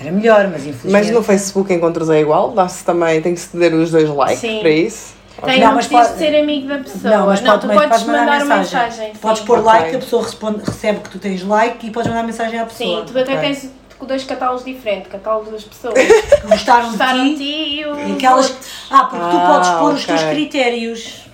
era 0.00 0.10
melhor, 0.10 0.48
mas 0.48 0.62
infelizmente. 0.62 0.92
Mas 0.92 1.10
no 1.10 1.22
Facebook 1.22 1.70
encontros 1.70 2.08
é 2.08 2.18
igual? 2.22 2.52
Dá-se 2.52 2.82
também, 2.82 3.20
tem 3.20 3.34
que 3.34 3.40
se 3.40 3.54
ter 3.54 3.74
os 3.74 3.90
dois 3.90 4.08
likes 4.08 4.38
Sim. 4.38 4.60
para 4.60 4.70
isso? 4.70 5.12
Tem, 5.44 5.60
Não, 5.60 5.66
não, 5.68 5.74
mas 5.74 5.86
precisas 5.86 6.12
pode- 6.14 6.24
de 6.24 6.30
ser 6.30 6.40
amigo 6.42 6.68
da 6.68 6.78
pessoa. 6.78 7.14
Não, 7.18 7.26
mas 7.26 7.40
pode, 7.42 7.60
tu 7.60 7.66
podes 7.68 7.88
podes 7.90 8.02
mandar 8.06 8.42
uma 8.44 8.56
mensagem. 8.56 9.12
Tu 9.12 9.18
podes 9.18 9.42
pôr 9.42 9.58
Ok. 9.58 9.66
like, 9.72 9.96
a 9.96 9.98
pessoa 9.98 10.22
responde, 10.22 10.62
recebe 10.64 11.00
que 11.00 11.10
tu 11.10 11.18
tens 11.18 11.42
like 11.42 11.86
e 11.86 11.90
podes 11.90 12.08
mandar 12.08 12.22
mensagem 12.24 12.58
à 12.58 12.64
pessoa. 12.64 13.00
Sim, 13.06 13.12
tu 13.12 13.18
até 13.18 13.34
Ok. 13.34 13.40
tens 13.42 13.70
dois 14.06 14.24
catálogos 14.24 14.64
diferentes, 14.64 15.10
catálogos 15.10 15.50
das 15.50 15.64
pessoas 15.64 15.94
Que 15.94 16.46
gostaram, 16.46 16.88
gostaram 16.90 17.24
de 17.24 17.30
ti. 17.32 17.36
ti 17.38 17.80
e 17.80 17.84
o. 17.86 18.14
Aquelas. 18.14 18.54
Ah, 18.90 19.04
porque 19.04 19.24
tu 19.30 19.36
Ah, 19.36 19.46
podes 19.54 19.70
pôr 19.70 19.94
os 19.94 20.04
teus 20.04 20.22
critérios. 20.22 21.24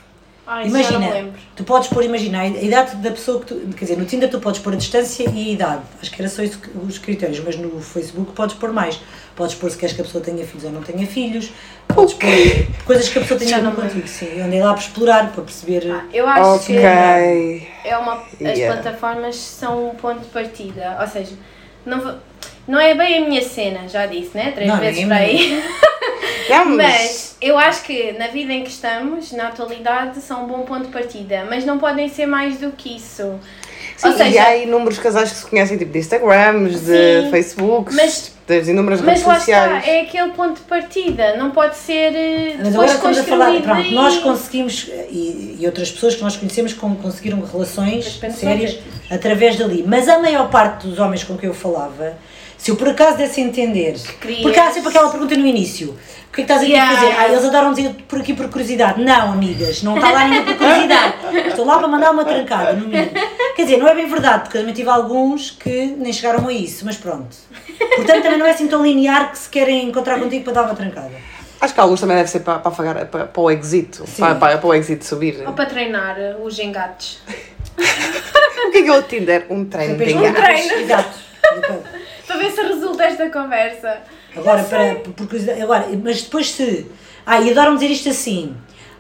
Me 0.47 0.67
Imagina, 0.69 1.09
lembro. 1.11 1.33
tu 1.57 1.65
podes 1.65 1.89
pôr, 1.89 2.05
imagina, 2.05 2.41
a 2.43 2.47
idade 2.47 2.97
da 2.97 3.11
pessoa 3.11 3.41
que 3.41 3.47
tu. 3.47 3.55
Quer 3.75 3.87
dizer, 3.87 3.97
no 3.97 4.05
Tinder 4.05 4.29
tu 4.31 4.39
podes 4.39 4.61
pôr 4.61 4.75
a 4.75 4.77
distância 4.77 5.25
e 5.31 5.49
a 5.49 5.53
idade. 5.53 5.83
Acho 6.03 6.11
que 6.11 6.21
era 6.21 6.29
só 6.29 6.43
isso 6.43 6.59
que- 6.59 6.69
os 6.77 6.99
critérios, 6.99 7.41
mas 7.43 7.57
no 7.57 7.81
Facebook 7.81 8.33
podes 8.33 8.55
pôr 8.57 8.71
mais. 8.71 9.01
Podes 9.35 9.55
pôr 9.55 9.71
se 9.71 9.79
queres 9.79 9.95
que 9.95 10.03
a 10.03 10.05
pessoa 10.05 10.23
tenha 10.23 10.45
filhos 10.47 10.65
ou 10.65 10.71
não 10.71 10.83
tenha 10.83 11.07
filhos. 11.07 11.51
Podes 11.89 12.13
pôr 12.13 12.29
coisas 12.85 13.09
que 13.09 13.19
a 13.19 13.23
pessoa 13.23 13.41
tenha 13.41 13.59
contigo. 13.71 14.07
Sim, 14.07 14.29
eu 14.37 14.45
andei 14.45 14.61
lá 14.63 14.75
para 14.75 14.83
explorar, 14.83 15.33
para 15.33 15.45
perceber. 15.45 15.91
Ah, 15.91 16.05
Eu 16.13 16.29
acho 16.29 16.67
que 16.67 16.77
Ok. 16.77 17.69
é 17.85 17.97
uma, 17.97 18.13
as 18.17 18.41
Yeah. 18.59 18.83
plataformas 18.83 19.37
são 19.37 19.89
um 19.89 19.95
ponto 19.95 20.21
de 20.21 20.27
partida. 20.27 20.99
Ou 21.01 21.07
seja, 21.09 21.33
não, 21.87 22.01
vou- 22.03 22.15
não 22.67 22.81
é 22.81 22.95
bem 22.95 23.19
a 23.19 23.27
minha 23.29 23.43
cena, 23.43 23.89
já 23.89 24.07
disse, 24.07 24.37
né? 24.37 24.53
Três 24.55 24.69
Não, 24.69 24.79
vezes 24.79 25.05
para 25.05 25.17
aí. 25.17 25.63
Mas, 26.49 26.69
Mas 26.77 27.37
eu 27.41 27.57
acho 27.59 27.83
que 27.83 28.13
na 28.13 28.29
vida 28.29 28.53
em 28.53 28.63
que 28.63 28.71
estamos, 28.71 29.33
na 29.33 29.49
atualidade, 29.49 30.21
são 30.21 30.45
um 30.45 30.47
bom 30.47 30.63
ponto 30.63 30.87
de 30.87 30.93
partida. 30.93 31.47
Mas 31.49 31.65
não 31.65 31.79
podem 31.79 32.09
ser 32.09 32.27
mais 32.27 32.59
do 32.59 32.71
que 32.73 32.97
isso. 32.97 33.39
sim, 33.97 34.09
Ou 34.09 34.13
seja, 34.15 34.29
e 34.29 34.39
há 34.39 34.57
inúmeros 34.57 34.99
casais 34.99 35.31
que 35.31 35.37
se 35.39 35.47
conhecem 35.47 35.77
tipo 35.79 35.93
de 35.93 35.99
Instagrams, 35.99 36.81
de 36.81 37.23
Sim. 37.23 37.31
Facebooks, 37.31 37.95
Mas- 37.95 38.34
das 38.47 38.69
inúmeras 38.69 39.01
Mas 39.01 39.09
redes 39.21 39.27
lá 39.27 39.35
sociais. 39.37 39.79
está, 39.79 39.91
é 39.91 40.01
aquele 40.03 40.31
ponto 40.33 40.57
de 40.57 40.61
partida, 40.63 41.37
não 41.37 41.51
pode 41.51 41.77
ser 41.77 42.15
eh, 42.15 42.55
Mas 42.59 42.69
depois 42.73 42.91
agora 42.93 43.13
estamos 43.13 43.19
a 43.19 43.25
falar, 43.25 43.47
construído 43.53 43.65
pronto, 43.65 43.91
nós 43.93 44.19
conseguimos, 44.19 44.89
e, 45.11 45.57
e 45.61 45.67
outras 45.67 45.91
pessoas 45.91 46.15
que 46.15 46.23
nós 46.23 46.37
conhecemos 46.37 46.75
com- 46.75 46.95
conseguiram 46.97 47.41
relações 47.41 48.19
Mas 48.23 48.35
sérias 48.35 48.73
que- 48.75 49.15
através 49.15 49.57
dali. 49.57 49.83
Mas 49.87 50.09
a 50.09 50.19
maior 50.19 50.51
parte 50.51 50.87
dos 50.87 50.99
homens 50.99 51.25
com 51.25 51.39
quem 51.39 51.49
eu 51.49 51.55
falava, 51.55 52.19
se 52.59 52.71
eu 52.71 52.77
por 52.77 52.89
acaso 52.89 53.17
desse 53.17 53.41
a 53.41 53.45
entender, 53.45 53.95
querias- 54.21 54.43
porque 54.43 54.59
há 54.61 54.71
sempre 54.71 54.91
aquela 54.91 55.09
pergunta 55.11 55.35
no 55.37 55.47
início, 55.47 55.89
o 56.29 56.35
que 56.35 56.43
é 56.43 56.45
que 56.45 56.53
estás 56.53 56.61
aqui 56.63 56.73
Yeah. 56.73 56.93
a 56.93 57.01
fazer? 57.01 57.15
Ah, 57.17 57.29
eles 57.29 57.45
adoram 57.45 57.73
dizer 57.73 57.95
por 58.09 58.21
aqui 58.21 58.35
por 58.35 58.49
curiosidade. 58.49 59.01
Não, 59.03 59.33
amigas, 59.33 59.83
não 59.83 59.95
está 59.97 60.11
lá 60.11 60.25
ninguém 60.25 60.45
por 60.45 60.57
curiosidade. 60.57 61.15
Estou 61.49 61.65
lá 61.65 61.79
para 61.79 61.87
mandar 61.89 62.11
uma 62.11 62.25
trancada, 62.25 62.73
no 62.73 62.89
mínimo. 62.89 63.11
Quer 63.55 63.63
dizer, 63.65 63.77
não 63.77 63.87
é 63.89 63.95
bem 63.95 64.09
verdade, 64.09 64.43
porque 64.45 64.57
eu 64.59 64.63
também 64.63 64.75
tive 64.75 64.89
alguns 64.91 65.51
que 65.53 65.87
nem 65.99 66.13
chegaram 66.13 66.47
a 66.49 66.53
isso, 66.53 66.85
mas 66.85 66.97
pronto. 66.97 67.37
Portanto, 67.97 68.23
também 68.23 68.39
não 68.39 68.47
é 68.47 68.51
assim 68.51 68.67
tão 68.67 68.83
linear 68.83 69.31
que 69.31 69.39
se 69.39 69.49
querem 69.49 69.89
encontrar 69.89 70.19
contigo 70.19 70.45
para 70.45 70.53
dar 70.55 70.63
uma 70.65 70.75
trancada. 70.75 71.13
Acho 71.61 71.73
que 71.73 71.81
alguns 71.81 72.01
também 72.01 72.17
deve 72.17 72.29
ser 72.29 72.41
para, 72.41 72.59
para, 72.59 72.71
afagar- 72.73 73.07
para, 73.07 73.27
para 73.27 73.43
o 73.43 73.51
exit, 73.51 73.99
para, 74.19 74.35
para, 74.35 74.59
para 74.59 74.67
o 74.69 74.75
exit 74.75 75.05
subir. 75.07 75.43
Ou 75.47 75.53
para 75.53 75.67
treinar 75.67 76.17
os 76.43 76.59
engates. 76.59 77.21
O 78.67 78.71
que 78.71 78.79
é 78.79 78.83
que 78.83 78.89
é 78.89 78.93
o 78.99 79.03
Tinder? 79.03 79.47
Um 79.51 79.65
treino 79.65 79.97
de 79.97 80.13
engates. 80.13 80.67
treino. 80.67 80.83
Exato. 80.85 81.19
Para 82.27 82.37
ver 82.37 82.51
se 82.51 82.63
resulta 82.63 83.05
esta 83.05 83.31
conversa. 83.31 83.99
Agora, 84.37 84.65
para, 84.65 84.95
por 84.97 85.27
curiosidade- 85.27 85.63
agora, 85.63 85.87
mas 86.03 86.23
depois 86.23 86.51
se. 86.51 86.87
Ah, 87.25 87.41
e 87.41 87.51
adoram 87.51 87.75
dizer 87.75 87.87
isto 87.91 88.09
assim. 88.09 88.55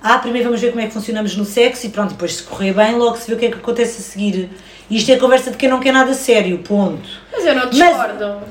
Ah, 0.06 0.18
primeiro 0.18 0.48
vamos 0.48 0.60
ver 0.60 0.68
como 0.68 0.82
é 0.82 0.86
que 0.86 0.92
funcionamos 0.92 1.34
no 1.34 1.46
sexo 1.46 1.86
e 1.86 1.88
pronto, 1.88 2.10
depois 2.10 2.34
se 2.36 2.42
correr 2.42 2.74
bem, 2.74 2.94
logo 2.96 3.16
se 3.16 3.26
vê 3.26 3.34
o 3.34 3.38
que 3.38 3.46
é 3.46 3.50
que 3.50 3.56
acontece 3.56 4.02
a 4.02 4.04
seguir. 4.04 4.50
Isto 4.90 5.10
é 5.12 5.16
conversa 5.16 5.50
de 5.50 5.56
quem 5.56 5.66
não 5.66 5.80
quer 5.80 5.92
nada 5.94 6.12
sério, 6.12 6.58
ponto. 6.58 7.08
Mas 7.32 7.42
eu 7.46 7.54
não 7.54 7.62
Mas- 7.62 7.70
discordo. 7.70 8.42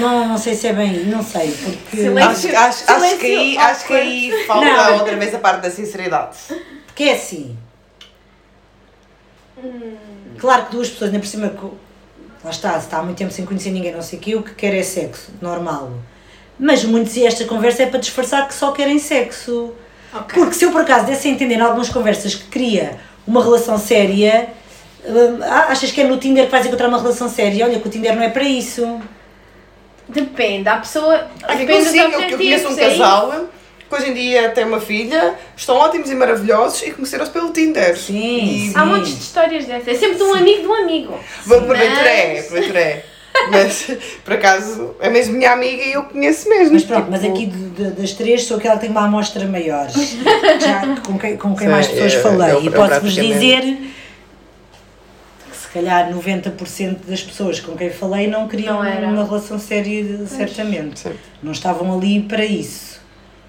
Não, 0.00 0.28
não 0.28 0.38
sei 0.38 0.54
se 0.54 0.66
é 0.68 0.72
bem, 0.72 1.04
não 1.04 1.22
sei, 1.22 1.50
porque. 1.52 1.96
Silêncio. 1.98 2.56
Acho, 2.58 2.84
acho, 2.90 2.90
acho, 3.04 3.18
que 3.18 3.26
aí, 3.26 3.58
acho 3.58 3.86
que 3.86 3.92
aí 3.92 4.44
falta 4.46 4.64
Não. 4.64 4.94
outra 4.98 5.16
vez 5.16 5.34
a 5.34 5.38
parte 5.38 5.60
da 5.60 5.70
sinceridade. 5.70 6.38
Porque 6.86 7.02
é 7.04 7.12
assim. 7.12 7.54
Claro 10.38 10.66
que 10.66 10.72
duas 10.72 10.88
pessoas, 10.88 11.10
ainda 11.10 11.20
por 11.20 11.26
cima, 11.28 11.48
co- 11.50 11.74
lá 12.42 12.50
está, 12.50 12.72
se 12.80 12.86
está 12.86 12.98
há 12.98 13.02
muito 13.02 13.18
tempo 13.18 13.30
sem 13.30 13.44
conhecer 13.44 13.70
ninguém, 13.72 13.92
não 13.92 14.00
sei 14.00 14.18
o 14.18 14.22
quê, 14.22 14.34
o 14.36 14.42
que 14.42 14.54
quer 14.54 14.74
é 14.74 14.82
sexo, 14.82 15.32
normal. 15.42 15.92
Mas 16.62 16.84
muitos, 16.84 17.16
e 17.16 17.24
esta 17.26 17.44
conversa 17.46 17.84
é 17.84 17.86
para 17.86 17.98
disfarçar 17.98 18.46
que 18.46 18.52
só 18.54 18.70
querem 18.72 18.98
sexo. 18.98 19.72
Ok. 20.12 20.38
Porque 20.38 20.54
se 20.54 20.64
eu 20.66 20.70
por 20.72 20.82
acaso 20.82 21.06
desse 21.06 21.26
a 21.26 21.30
entender 21.30 21.54
em 21.54 21.60
algumas 21.62 21.88
conversas 21.88 22.34
que 22.34 22.44
queria 22.48 22.98
uma 23.26 23.42
relação 23.42 23.78
séria, 23.78 24.48
hum, 25.06 25.38
achas 25.42 25.90
que 25.90 26.00
é 26.02 26.04
no 26.04 26.18
Tinder 26.18 26.44
que 26.44 26.50
vais 26.52 26.66
encontrar 26.66 26.88
uma 26.88 26.98
relação 27.00 27.28
séria? 27.30 27.64
Olha 27.64 27.80
que 27.80 27.88
o 27.88 27.90
Tinder 27.90 28.14
não 28.14 28.22
é 28.22 28.28
para 28.28 28.44
isso. 28.44 29.00
Depende, 30.08 30.68
há 30.68 30.76
pessoa. 30.76 31.28
Há 31.44 31.54
Depende 31.54 31.78
dos 31.78 31.86
consiga, 31.86 32.04
eu, 32.04 32.20
eu 32.30 32.36
conheço 32.36 32.68
um 32.68 32.72
objetivos, 32.72 32.78
é 32.78 32.90
casal 32.90 33.44
que 33.88 33.94
hoje 33.96 34.10
em 34.10 34.14
dia 34.14 34.48
tem 34.50 34.64
uma 34.64 34.80
filha, 34.80 35.34
estão 35.56 35.74
ótimos 35.76 36.10
e 36.10 36.14
maravilhosos 36.14 36.82
e 36.82 36.92
conheceram-se 36.92 37.30
pelo 37.32 37.52
Tinder. 37.52 37.96
Sim, 37.98 38.68
E- 38.68 38.72
Há 38.76 38.80
sim. 38.82 38.86
montes 38.86 39.14
de 39.16 39.20
histórias 39.22 39.64
dessas. 39.64 39.88
É 39.88 39.94
sempre 39.94 40.16
de 40.16 40.22
um 40.22 40.34
amigo 40.34 40.60
de 40.62 40.66
um 40.68 40.74
amigo. 40.74 41.18
Bom, 41.46 41.62
porventura 41.64 42.08
é, 42.08 42.34
Mas- 42.36 42.46
porventura 42.46 42.80
é. 42.80 43.04
Mas, 43.50 43.90
por 44.24 44.34
acaso, 44.34 44.94
é 45.00 45.08
mesmo 45.08 45.34
minha 45.34 45.52
amiga 45.52 45.82
e 45.82 45.92
eu 45.92 46.02
conheço 46.04 46.48
mesmo. 46.48 46.74
Mas 46.74 46.84
pronto, 46.84 47.06
Tipo, 47.06 47.10
mas 47.12 47.24
aqui 47.24 47.46
de- 47.46 47.70
de- 47.70 47.90
das 47.92 48.12
três 48.12 48.44
sou 48.44 48.56
aquela 48.58 48.74
que 48.74 48.82
tem 48.82 48.90
uma 48.90 49.04
amostra 49.04 49.46
maior. 49.46 49.88
Já 49.90 50.96
com 51.04 51.18
quem, 51.18 51.36
com 51.36 51.54
quem 51.56 51.66
Sim, 51.66 51.72
mais 51.72 51.88
pessoas 51.88 52.14
eu- 52.14 52.22
falei. 52.22 52.52
eu- 52.52 52.62
e 52.64 52.70
posso-vos 52.70 53.14
praticamente- 53.14 53.32
dizer 53.32 53.78
que 55.50 55.56
se 55.56 55.68
calhar 55.68 56.10
90% 56.10 57.06
das 57.06 57.22
pessoas 57.22 57.60
com 57.60 57.76
quem 57.76 57.90
falei 57.90 58.26
não 58.26 58.46
queriam 58.48 58.74
Não 58.76 58.84
era. 58.84 59.06
uma 59.06 59.24
relação 59.24 59.58
séria, 59.58 60.26
certamente. 60.26 61.00
Sim. 61.00 61.12
Não 61.42 61.52
estavam 61.52 61.96
ali 61.96 62.20
para 62.22 62.44
isso. 62.44 63.00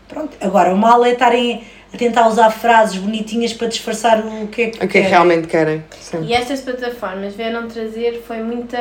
Pronto, 0.07 0.35
agora 0.41 0.73
o 0.73 0.77
mal 0.77 1.03
é 1.05 1.11
estarem 1.13 1.63
a 1.93 1.97
tentar 1.97 2.27
usar 2.27 2.49
frases 2.49 2.97
bonitinhas 2.97 3.51
para 3.53 3.67
disfarçar 3.67 4.19
o 4.19 4.47
que 4.47 4.61
é 4.61 4.69
que 4.69 4.77
O 4.77 4.79
que 4.79 4.83
é 4.83 4.87
que 4.87 4.87
querem. 4.87 5.09
realmente 5.09 5.47
querem. 5.47 5.83
Sim. 5.99 6.23
E 6.23 6.33
estas 6.33 6.61
plataformas 6.61 7.35
vieram 7.35 7.67
trazer 7.67 8.23
foi 8.25 8.37
muita, 8.37 8.77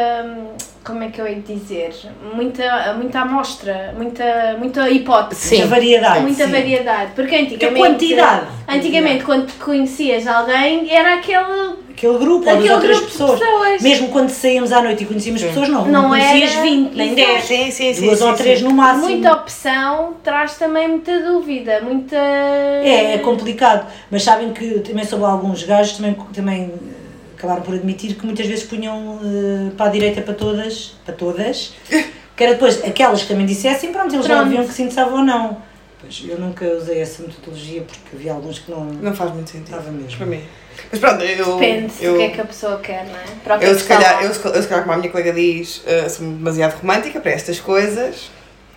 como 0.84 1.02
é 1.02 1.08
que 1.08 1.20
eu 1.20 1.26
hei 1.26 1.36
de 1.36 1.54
dizer, 1.54 1.92
muita, 2.32 2.94
muita 2.94 3.20
amostra, 3.20 3.92
muita, 3.96 4.56
muita 4.58 4.88
hipótese. 4.88 5.40
Sim. 5.40 5.56
Muita 5.58 5.70
variedade. 5.74 6.20
Muita 6.20 6.44
sim. 6.44 6.52
variedade, 6.52 7.12
porque 7.16 7.34
antigamente, 7.34 7.78
quantidade. 7.78 8.46
antigamente 8.68 9.24
quando 9.24 9.52
conhecias 9.58 10.26
alguém 10.28 10.88
era 10.88 11.14
aquele, 11.14 11.79
Aquele 12.00 12.16
grupo, 12.18 12.46
ou 12.48 12.52
Aquele 12.54 12.68
duas 12.68 12.70
ou 12.70 12.80
três 12.80 12.96
grupo 12.98 13.12
de 13.12 13.18
pessoas. 13.18 13.38
pessoas. 13.40 13.82
Mesmo 13.82 14.08
quando 14.08 14.30
saímos 14.30 14.72
à 14.72 14.80
noite 14.80 15.02
e 15.02 15.06
conhecíamos 15.06 15.42
pessoas, 15.42 15.68
não. 15.68 15.86
Não 15.86 16.08
conhecias 16.08 16.52
era- 16.52 16.62
20, 16.62 16.94
nem 16.94 17.12
Exato. 17.12 17.32
10. 17.32 17.44
Sim, 17.44 17.70
sim, 17.70 17.94
sim. 17.94 18.04
duas 18.06 18.18
sim, 18.18 18.24
ou 18.24 18.30
sim. 18.36 18.42
três 18.42 18.62
no 18.62 18.70
máximo. 18.72 19.08
muita 19.10 19.32
opção 19.34 20.14
traz 20.24 20.54
também 20.54 20.88
muita 20.88 21.20
dúvida, 21.20 21.82
muita... 21.82 22.16
É, 22.16 23.12
é 23.14 23.18
complicado. 23.18 23.86
Mas 24.10 24.22
sabem 24.22 24.50
que 24.54 24.78
também 24.80 25.04
sobre 25.04 25.26
alguns 25.26 25.62
gajos 25.62 25.98
também, 25.98 26.16
também 26.32 26.72
eh, 26.72 27.36
acabaram 27.36 27.60
por 27.60 27.74
admitir 27.74 28.14
que 28.14 28.24
muitas 28.24 28.46
vezes 28.46 28.64
punham 28.64 29.20
eh, 29.22 29.70
para 29.76 29.86
a 29.86 29.88
direita 29.90 30.22
para 30.22 30.32
todas, 30.32 30.94
para 31.04 31.14
todas, 31.14 31.74
que 32.34 32.42
era 32.42 32.54
depois 32.54 32.82
aquelas 32.82 33.20
que 33.20 33.28
também 33.28 33.44
dissessem, 33.44 33.92
pronto, 33.92 34.14
eles 34.14 34.24
já 34.24 34.36
Pronto. 34.36 34.48
viam 34.50 34.64
que 34.66 34.72
se 34.72 34.80
interessavam 34.80 35.18
ou 35.18 35.24
não. 35.24 35.58
Pois 36.00 36.24
eu 36.26 36.40
nunca 36.40 36.64
usei 36.64 37.02
essa 37.02 37.22
metodologia 37.22 37.82
porque 37.82 38.16
havia 38.16 38.32
alguns 38.32 38.58
que 38.58 38.70
não. 38.70 38.86
Não 38.86 39.14
faz 39.14 39.34
muito 39.34 39.50
sentido. 39.50 39.76
Estava 39.76 39.90
mesmo. 39.90 40.16
Para 40.16 40.26
mim. 40.26 40.40
Mas 40.90 41.00
pronto, 41.00 41.22
eu. 41.22 41.58
Depende 41.58 41.92
eu, 42.00 42.12
do 42.12 42.18
que 42.18 42.24
é 42.24 42.28
que 42.30 42.40
a 42.40 42.44
pessoa 42.44 42.78
quer, 42.78 43.04
não 43.06 43.16
é? 43.16 43.24
Para 43.42 43.58
que 43.58 43.64
é 43.64 43.70
eu, 43.70 43.78
se 43.78 43.84
calhar, 43.84 44.22
eu, 44.22 44.28
eu, 44.28 44.34
se 44.34 44.68
calhar, 44.68 44.82
como 44.82 44.92
a 44.92 44.96
minha 44.96 45.10
colega 45.10 45.32
diz, 45.32 45.82
eh, 45.86 46.08
sou 46.08 46.26
demasiado 46.26 46.78
romântica 46.80 47.20
para 47.20 47.30
estas 47.32 47.60
coisas. 47.60 48.30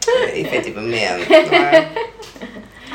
Eh, 0.08 0.42
efetivamente, 0.42 1.30
não 1.30 1.58
é? 1.58 1.90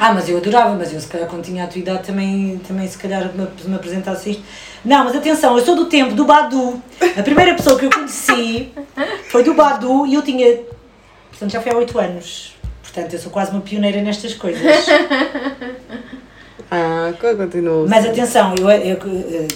Ah, 0.00 0.12
mas 0.12 0.28
eu 0.28 0.36
adorava, 0.36 0.76
mas 0.76 0.92
eu 0.92 1.00
se 1.00 1.08
calhar 1.08 1.28
quando 1.28 1.44
tinha 1.44 1.64
a 1.64 1.66
tua 1.66 1.80
idade 1.80 2.04
também, 2.04 2.60
também 2.66 2.86
se 2.86 2.96
calhar 2.96 3.32
me, 3.34 3.48
me 3.64 3.74
apresentasse 3.74 4.30
isto. 4.30 4.44
Não, 4.84 5.04
mas 5.04 5.16
atenção, 5.16 5.58
eu 5.58 5.64
sou 5.64 5.74
do 5.74 5.86
tempo 5.86 6.14
do 6.14 6.24
Badu. 6.24 6.80
A 7.18 7.22
primeira 7.22 7.52
pessoa 7.54 7.76
que 7.76 7.86
eu 7.86 7.90
conheci 7.90 8.72
foi 9.28 9.42
do 9.42 9.54
Badu 9.54 10.06
e 10.06 10.14
eu 10.14 10.22
tinha. 10.22 10.60
Portanto, 11.30 11.50
já 11.50 11.60
foi 11.60 11.72
há 11.72 11.76
8 11.76 11.98
anos. 11.98 12.54
Portanto, 12.80 13.12
eu 13.12 13.18
sou 13.18 13.32
quase 13.32 13.50
uma 13.50 13.60
pioneira 13.60 14.00
nestas 14.00 14.34
coisas. 14.34 14.62
Ah, 16.70 17.12
co- 17.20 17.34
continuo. 17.36 17.86
Mas 17.88 18.04
atenção, 18.04 18.54
eu, 18.58 18.68
eu, 18.70 18.96
eh, 18.98 19.46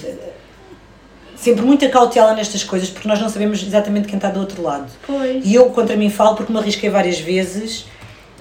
sempre 1.37 1.63
muita 1.65 1.89
cautela 1.89 2.33
nestas 2.35 2.65
coisas 2.65 2.89
porque 2.89 3.07
nós 3.09 3.21
não 3.21 3.29
sabemos 3.29 3.63
exatamente 3.63 4.09
quem 4.09 4.17
está 4.17 4.29
do 4.31 4.41
outro 4.41 4.63
lado. 4.63 4.87
Pois. 5.07 5.45
E 5.45 5.55
eu 5.55 5.67
contra 5.67 5.97
mim 5.97 6.09
falo 6.09 6.35
porque 6.37 6.53
me 6.53 6.59
arrisquei 6.59 6.89
várias 6.89 7.19
vezes. 7.21 7.85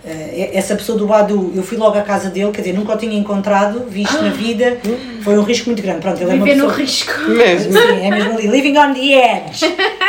Eh, 0.05 0.51
essa 0.53 0.75
pessoa 0.75 0.97
do 0.97 1.05
Badu, 1.05 1.51
eu 1.55 1.61
fui 1.61 1.77
logo 1.77 1.97
à 1.97 2.01
casa 2.01 2.29
dele, 2.29 2.51
quer 2.51 2.61
dizer, 2.61 2.73
nunca 2.73 2.93
o 2.93 2.97
tinha 2.97 3.15
encontrado, 3.17 3.85
visto 3.87 4.19
na 4.21 4.29
vida, 4.29 4.77
foi 5.23 5.37
um 5.37 5.43
risco 5.43 5.67
muito 5.67 5.81
grande. 5.81 5.99
Pronto, 5.99 6.19
ele 6.21 6.31
é 6.31 6.33
uma 6.33 6.43
Viver 6.45 6.57
no 6.57 6.63
pessoa. 6.65 6.81
risco. 6.81 7.11
Mesmo. 7.29 7.73
Sim, 7.73 8.05
é 8.05 8.09
mesmo 8.09 8.33
ali, 8.33 8.47
living 8.47 8.77
on 8.77 8.93
the 8.93 8.99
edge. 9.01 9.59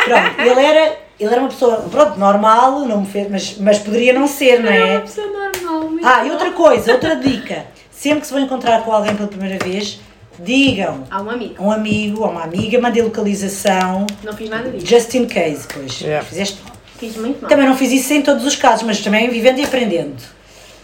Pronto, 0.05 0.41
ele 0.41 0.59
era, 0.65 0.97
ele 1.19 1.31
era 1.31 1.39
uma 1.41 1.49
pessoa, 1.49 1.75
pronto, 1.91 2.17
normal, 2.19 2.79
não 2.85 3.01
me 3.01 3.07
fez, 3.07 3.29
mas, 3.29 3.57
mas 3.59 3.77
poderia 3.79 4.13
não 4.13 4.25
ser, 4.25 4.61
não 4.63 4.71
É 4.71 4.83
uma 4.83 4.93
é? 4.93 4.99
pessoa 5.01 5.27
normal. 5.27 5.89
muito 5.91 6.07
Ah, 6.07 6.25
e 6.25 6.31
outra 6.31 6.49
coisa, 6.51 6.91
outra 6.93 7.15
dica, 7.15 7.63
sempre 8.03 8.19
que 8.19 8.27
se 8.27 8.33
vão 8.33 8.41
encontrar 8.43 8.83
com 8.83 8.91
alguém 8.91 9.15
pela 9.15 9.29
primeira 9.29 9.63
vez, 9.63 9.97
digam 10.37 11.05
Há 11.09 11.21
um 11.21 11.29
amigo. 11.29 11.55
a 11.57 11.61
um 11.67 11.71
amigo 11.71 12.21
ou 12.23 12.29
uma 12.29 12.43
amiga, 12.43 12.81
mandem 12.81 13.01
localização, 13.01 14.05
Não 14.23 14.33
fiz 14.33 14.49
nada 14.49 14.69
disso. 14.69 14.85
just 14.85 15.13
in 15.15 15.25
case, 15.25 15.65
pois, 15.73 16.01
Yeah. 16.01 16.25
fizeste 16.25 16.57
Fiz 16.99 17.15
muito 17.17 17.41
mal. 17.41 17.49
Também 17.49 17.65
não 17.67 17.75
fiz 17.77 17.91
isso 17.91 18.13
em 18.13 18.21
todos 18.21 18.45
os 18.45 18.55
casos, 18.55 18.83
mas 18.83 18.99
também 19.01 19.29
vivendo 19.29 19.59
e 19.59 19.63
aprendendo. 19.63 20.15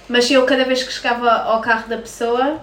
Mas 0.08 0.30
eu, 0.32 0.44
cada 0.46 0.64
vez 0.66 0.82
que 0.84 0.92
chegava 0.92 1.30
ao 1.30 1.62
carro 1.62 1.88
da 1.88 1.98
pessoa, 1.98 2.58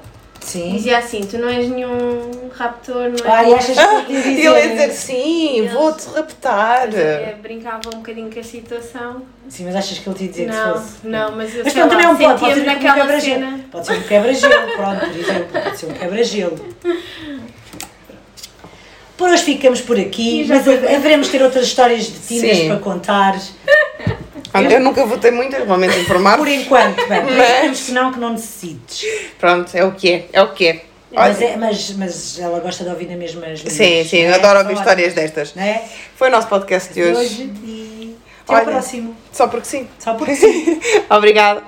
Sim. 0.46 0.72
dizia 0.76 0.98
assim: 0.98 1.20
Tu 1.22 1.38
não 1.38 1.48
és 1.48 1.68
nenhum 1.68 2.48
raptor, 2.56 3.08
não 3.10 3.14
és. 3.14 3.26
Ai, 3.26 3.52
achas 3.54 3.76
que 3.76 3.82
eu 3.82 4.00
E 4.08 4.12
ia 4.12 4.22
dizer? 4.22 4.30
ele 4.46 4.60
ia 4.60 4.68
dizer 4.68 4.90
sim, 4.92 5.68
vou-te 5.72 6.06
raptar. 6.14 6.88
É, 6.94 7.34
brincava 7.42 7.88
um 7.92 7.98
bocadinho 7.98 8.30
com 8.32 8.38
a 8.38 8.42
situação. 8.44 9.22
Sim, 9.48 9.64
mas 9.64 9.74
achas 9.76 9.98
que 9.98 10.08
ele 10.08 10.16
te 10.16 10.24
ia 10.24 10.30
dizer 10.30 10.44
que 10.48 10.52
Não, 10.56 10.72
fosse? 10.74 10.94
não, 11.04 11.32
mas 11.36 11.54
eu 11.54 11.64
Mas 11.64 11.72
sei 11.72 11.82
também 11.82 11.96
lá, 11.98 12.02
não 12.04 12.16
pode, 12.16 12.40
pode 12.40 12.54
sentia-me 12.54 12.80
ser 12.80 12.88
um 12.88 12.94
quebra-gelo. 12.94 13.58
Pode 13.72 13.86
ser 13.86 13.92
um 13.92 14.02
quebra-gelo, 14.02 14.72
pronto, 14.76 15.00
por 15.00 15.16
exemplo, 15.18 15.62
pode 15.62 15.76
ser 15.78 15.86
um 15.86 15.92
quebra-gelo. 15.92 16.58
Por 19.16 19.30
hoje 19.30 19.42
ficamos 19.44 19.80
por 19.80 19.98
aqui, 19.98 20.42
E 20.42 20.46
mas 20.46 20.68
haveremos 20.68 21.28
ter 21.28 21.42
outras 21.42 21.64
histórias 21.66 22.04
de 22.04 22.18
Tinder 22.20 22.54
Sim. 22.54 22.68
para 22.68 22.78
contar. 22.78 23.36
Pronto, 24.60 24.72
eu 24.72 24.80
nunca 24.80 25.04
votei 25.06 25.30
muito, 25.30 25.64
vou 25.64 25.76
mesmo 25.78 26.00
informar. 26.00 26.36
Por 26.38 26.48
enquanto, 26.48 26.96
bem, 27.08 27.22
Mas- 27.68 27.80
que 27.86 27.92
não, 27.92 28.12
que 28.12 28.18
não 28.18 28.30
necessites. 28.30 29.04
Pronto, 29.38 29.74
é 29.76 29.84
o 29.84 29.92
que 29.92 30.10
é, 30.12 30.26
é 30.32 30.42
o 30.42 30.52
que 30.52 30.66
é. 30.68 30.84
Mas, 31.12 31.40
é, 31.40 31.56
mas, 31.56 31.90
mas 31.92 32.38
ela 32.38 32.58
gosta 32.60 32.84
de 32.84 32.90
ouvir 32.90 33.08
na 33.08 33.16
mesma 33.16 33.46
as 33.46 33.60
Sim, 33.60 33.88
minhas, 33.90 34.08
sim, 34.08 34.22
não 34.22 34.28
eu 34.28 34.32
é? 34.32 34.34
adoro 34.34 34.58
ouvir 34.58 34.74
Só 34.74 34.80
histórias 34.80 35.14
destas. 35.14 35.54
Não 35.54 35.62
é? 35.62 35.82
Foi 36.16 36.28
o 36.28 36.30
nosso 36.30 36.48
podcast 36.48 36.92
de 36.92 37.00
De 37.00 37.02
hoje. 37.08 37.18
hoje 37.20 37.42
e 37.64 38.16
até 38.44 38.52
ao 38.52 38.58
Olha. 38.60 38.72
próximo. 38.72 39.16
Só 39.32 39.46
porque 39.48 39.66
sim. 39.66 39.88
Só 39.98 40.14
porque 40.14 40.34
sim. 40.36 40.80
Obrigada. 41.08 41.62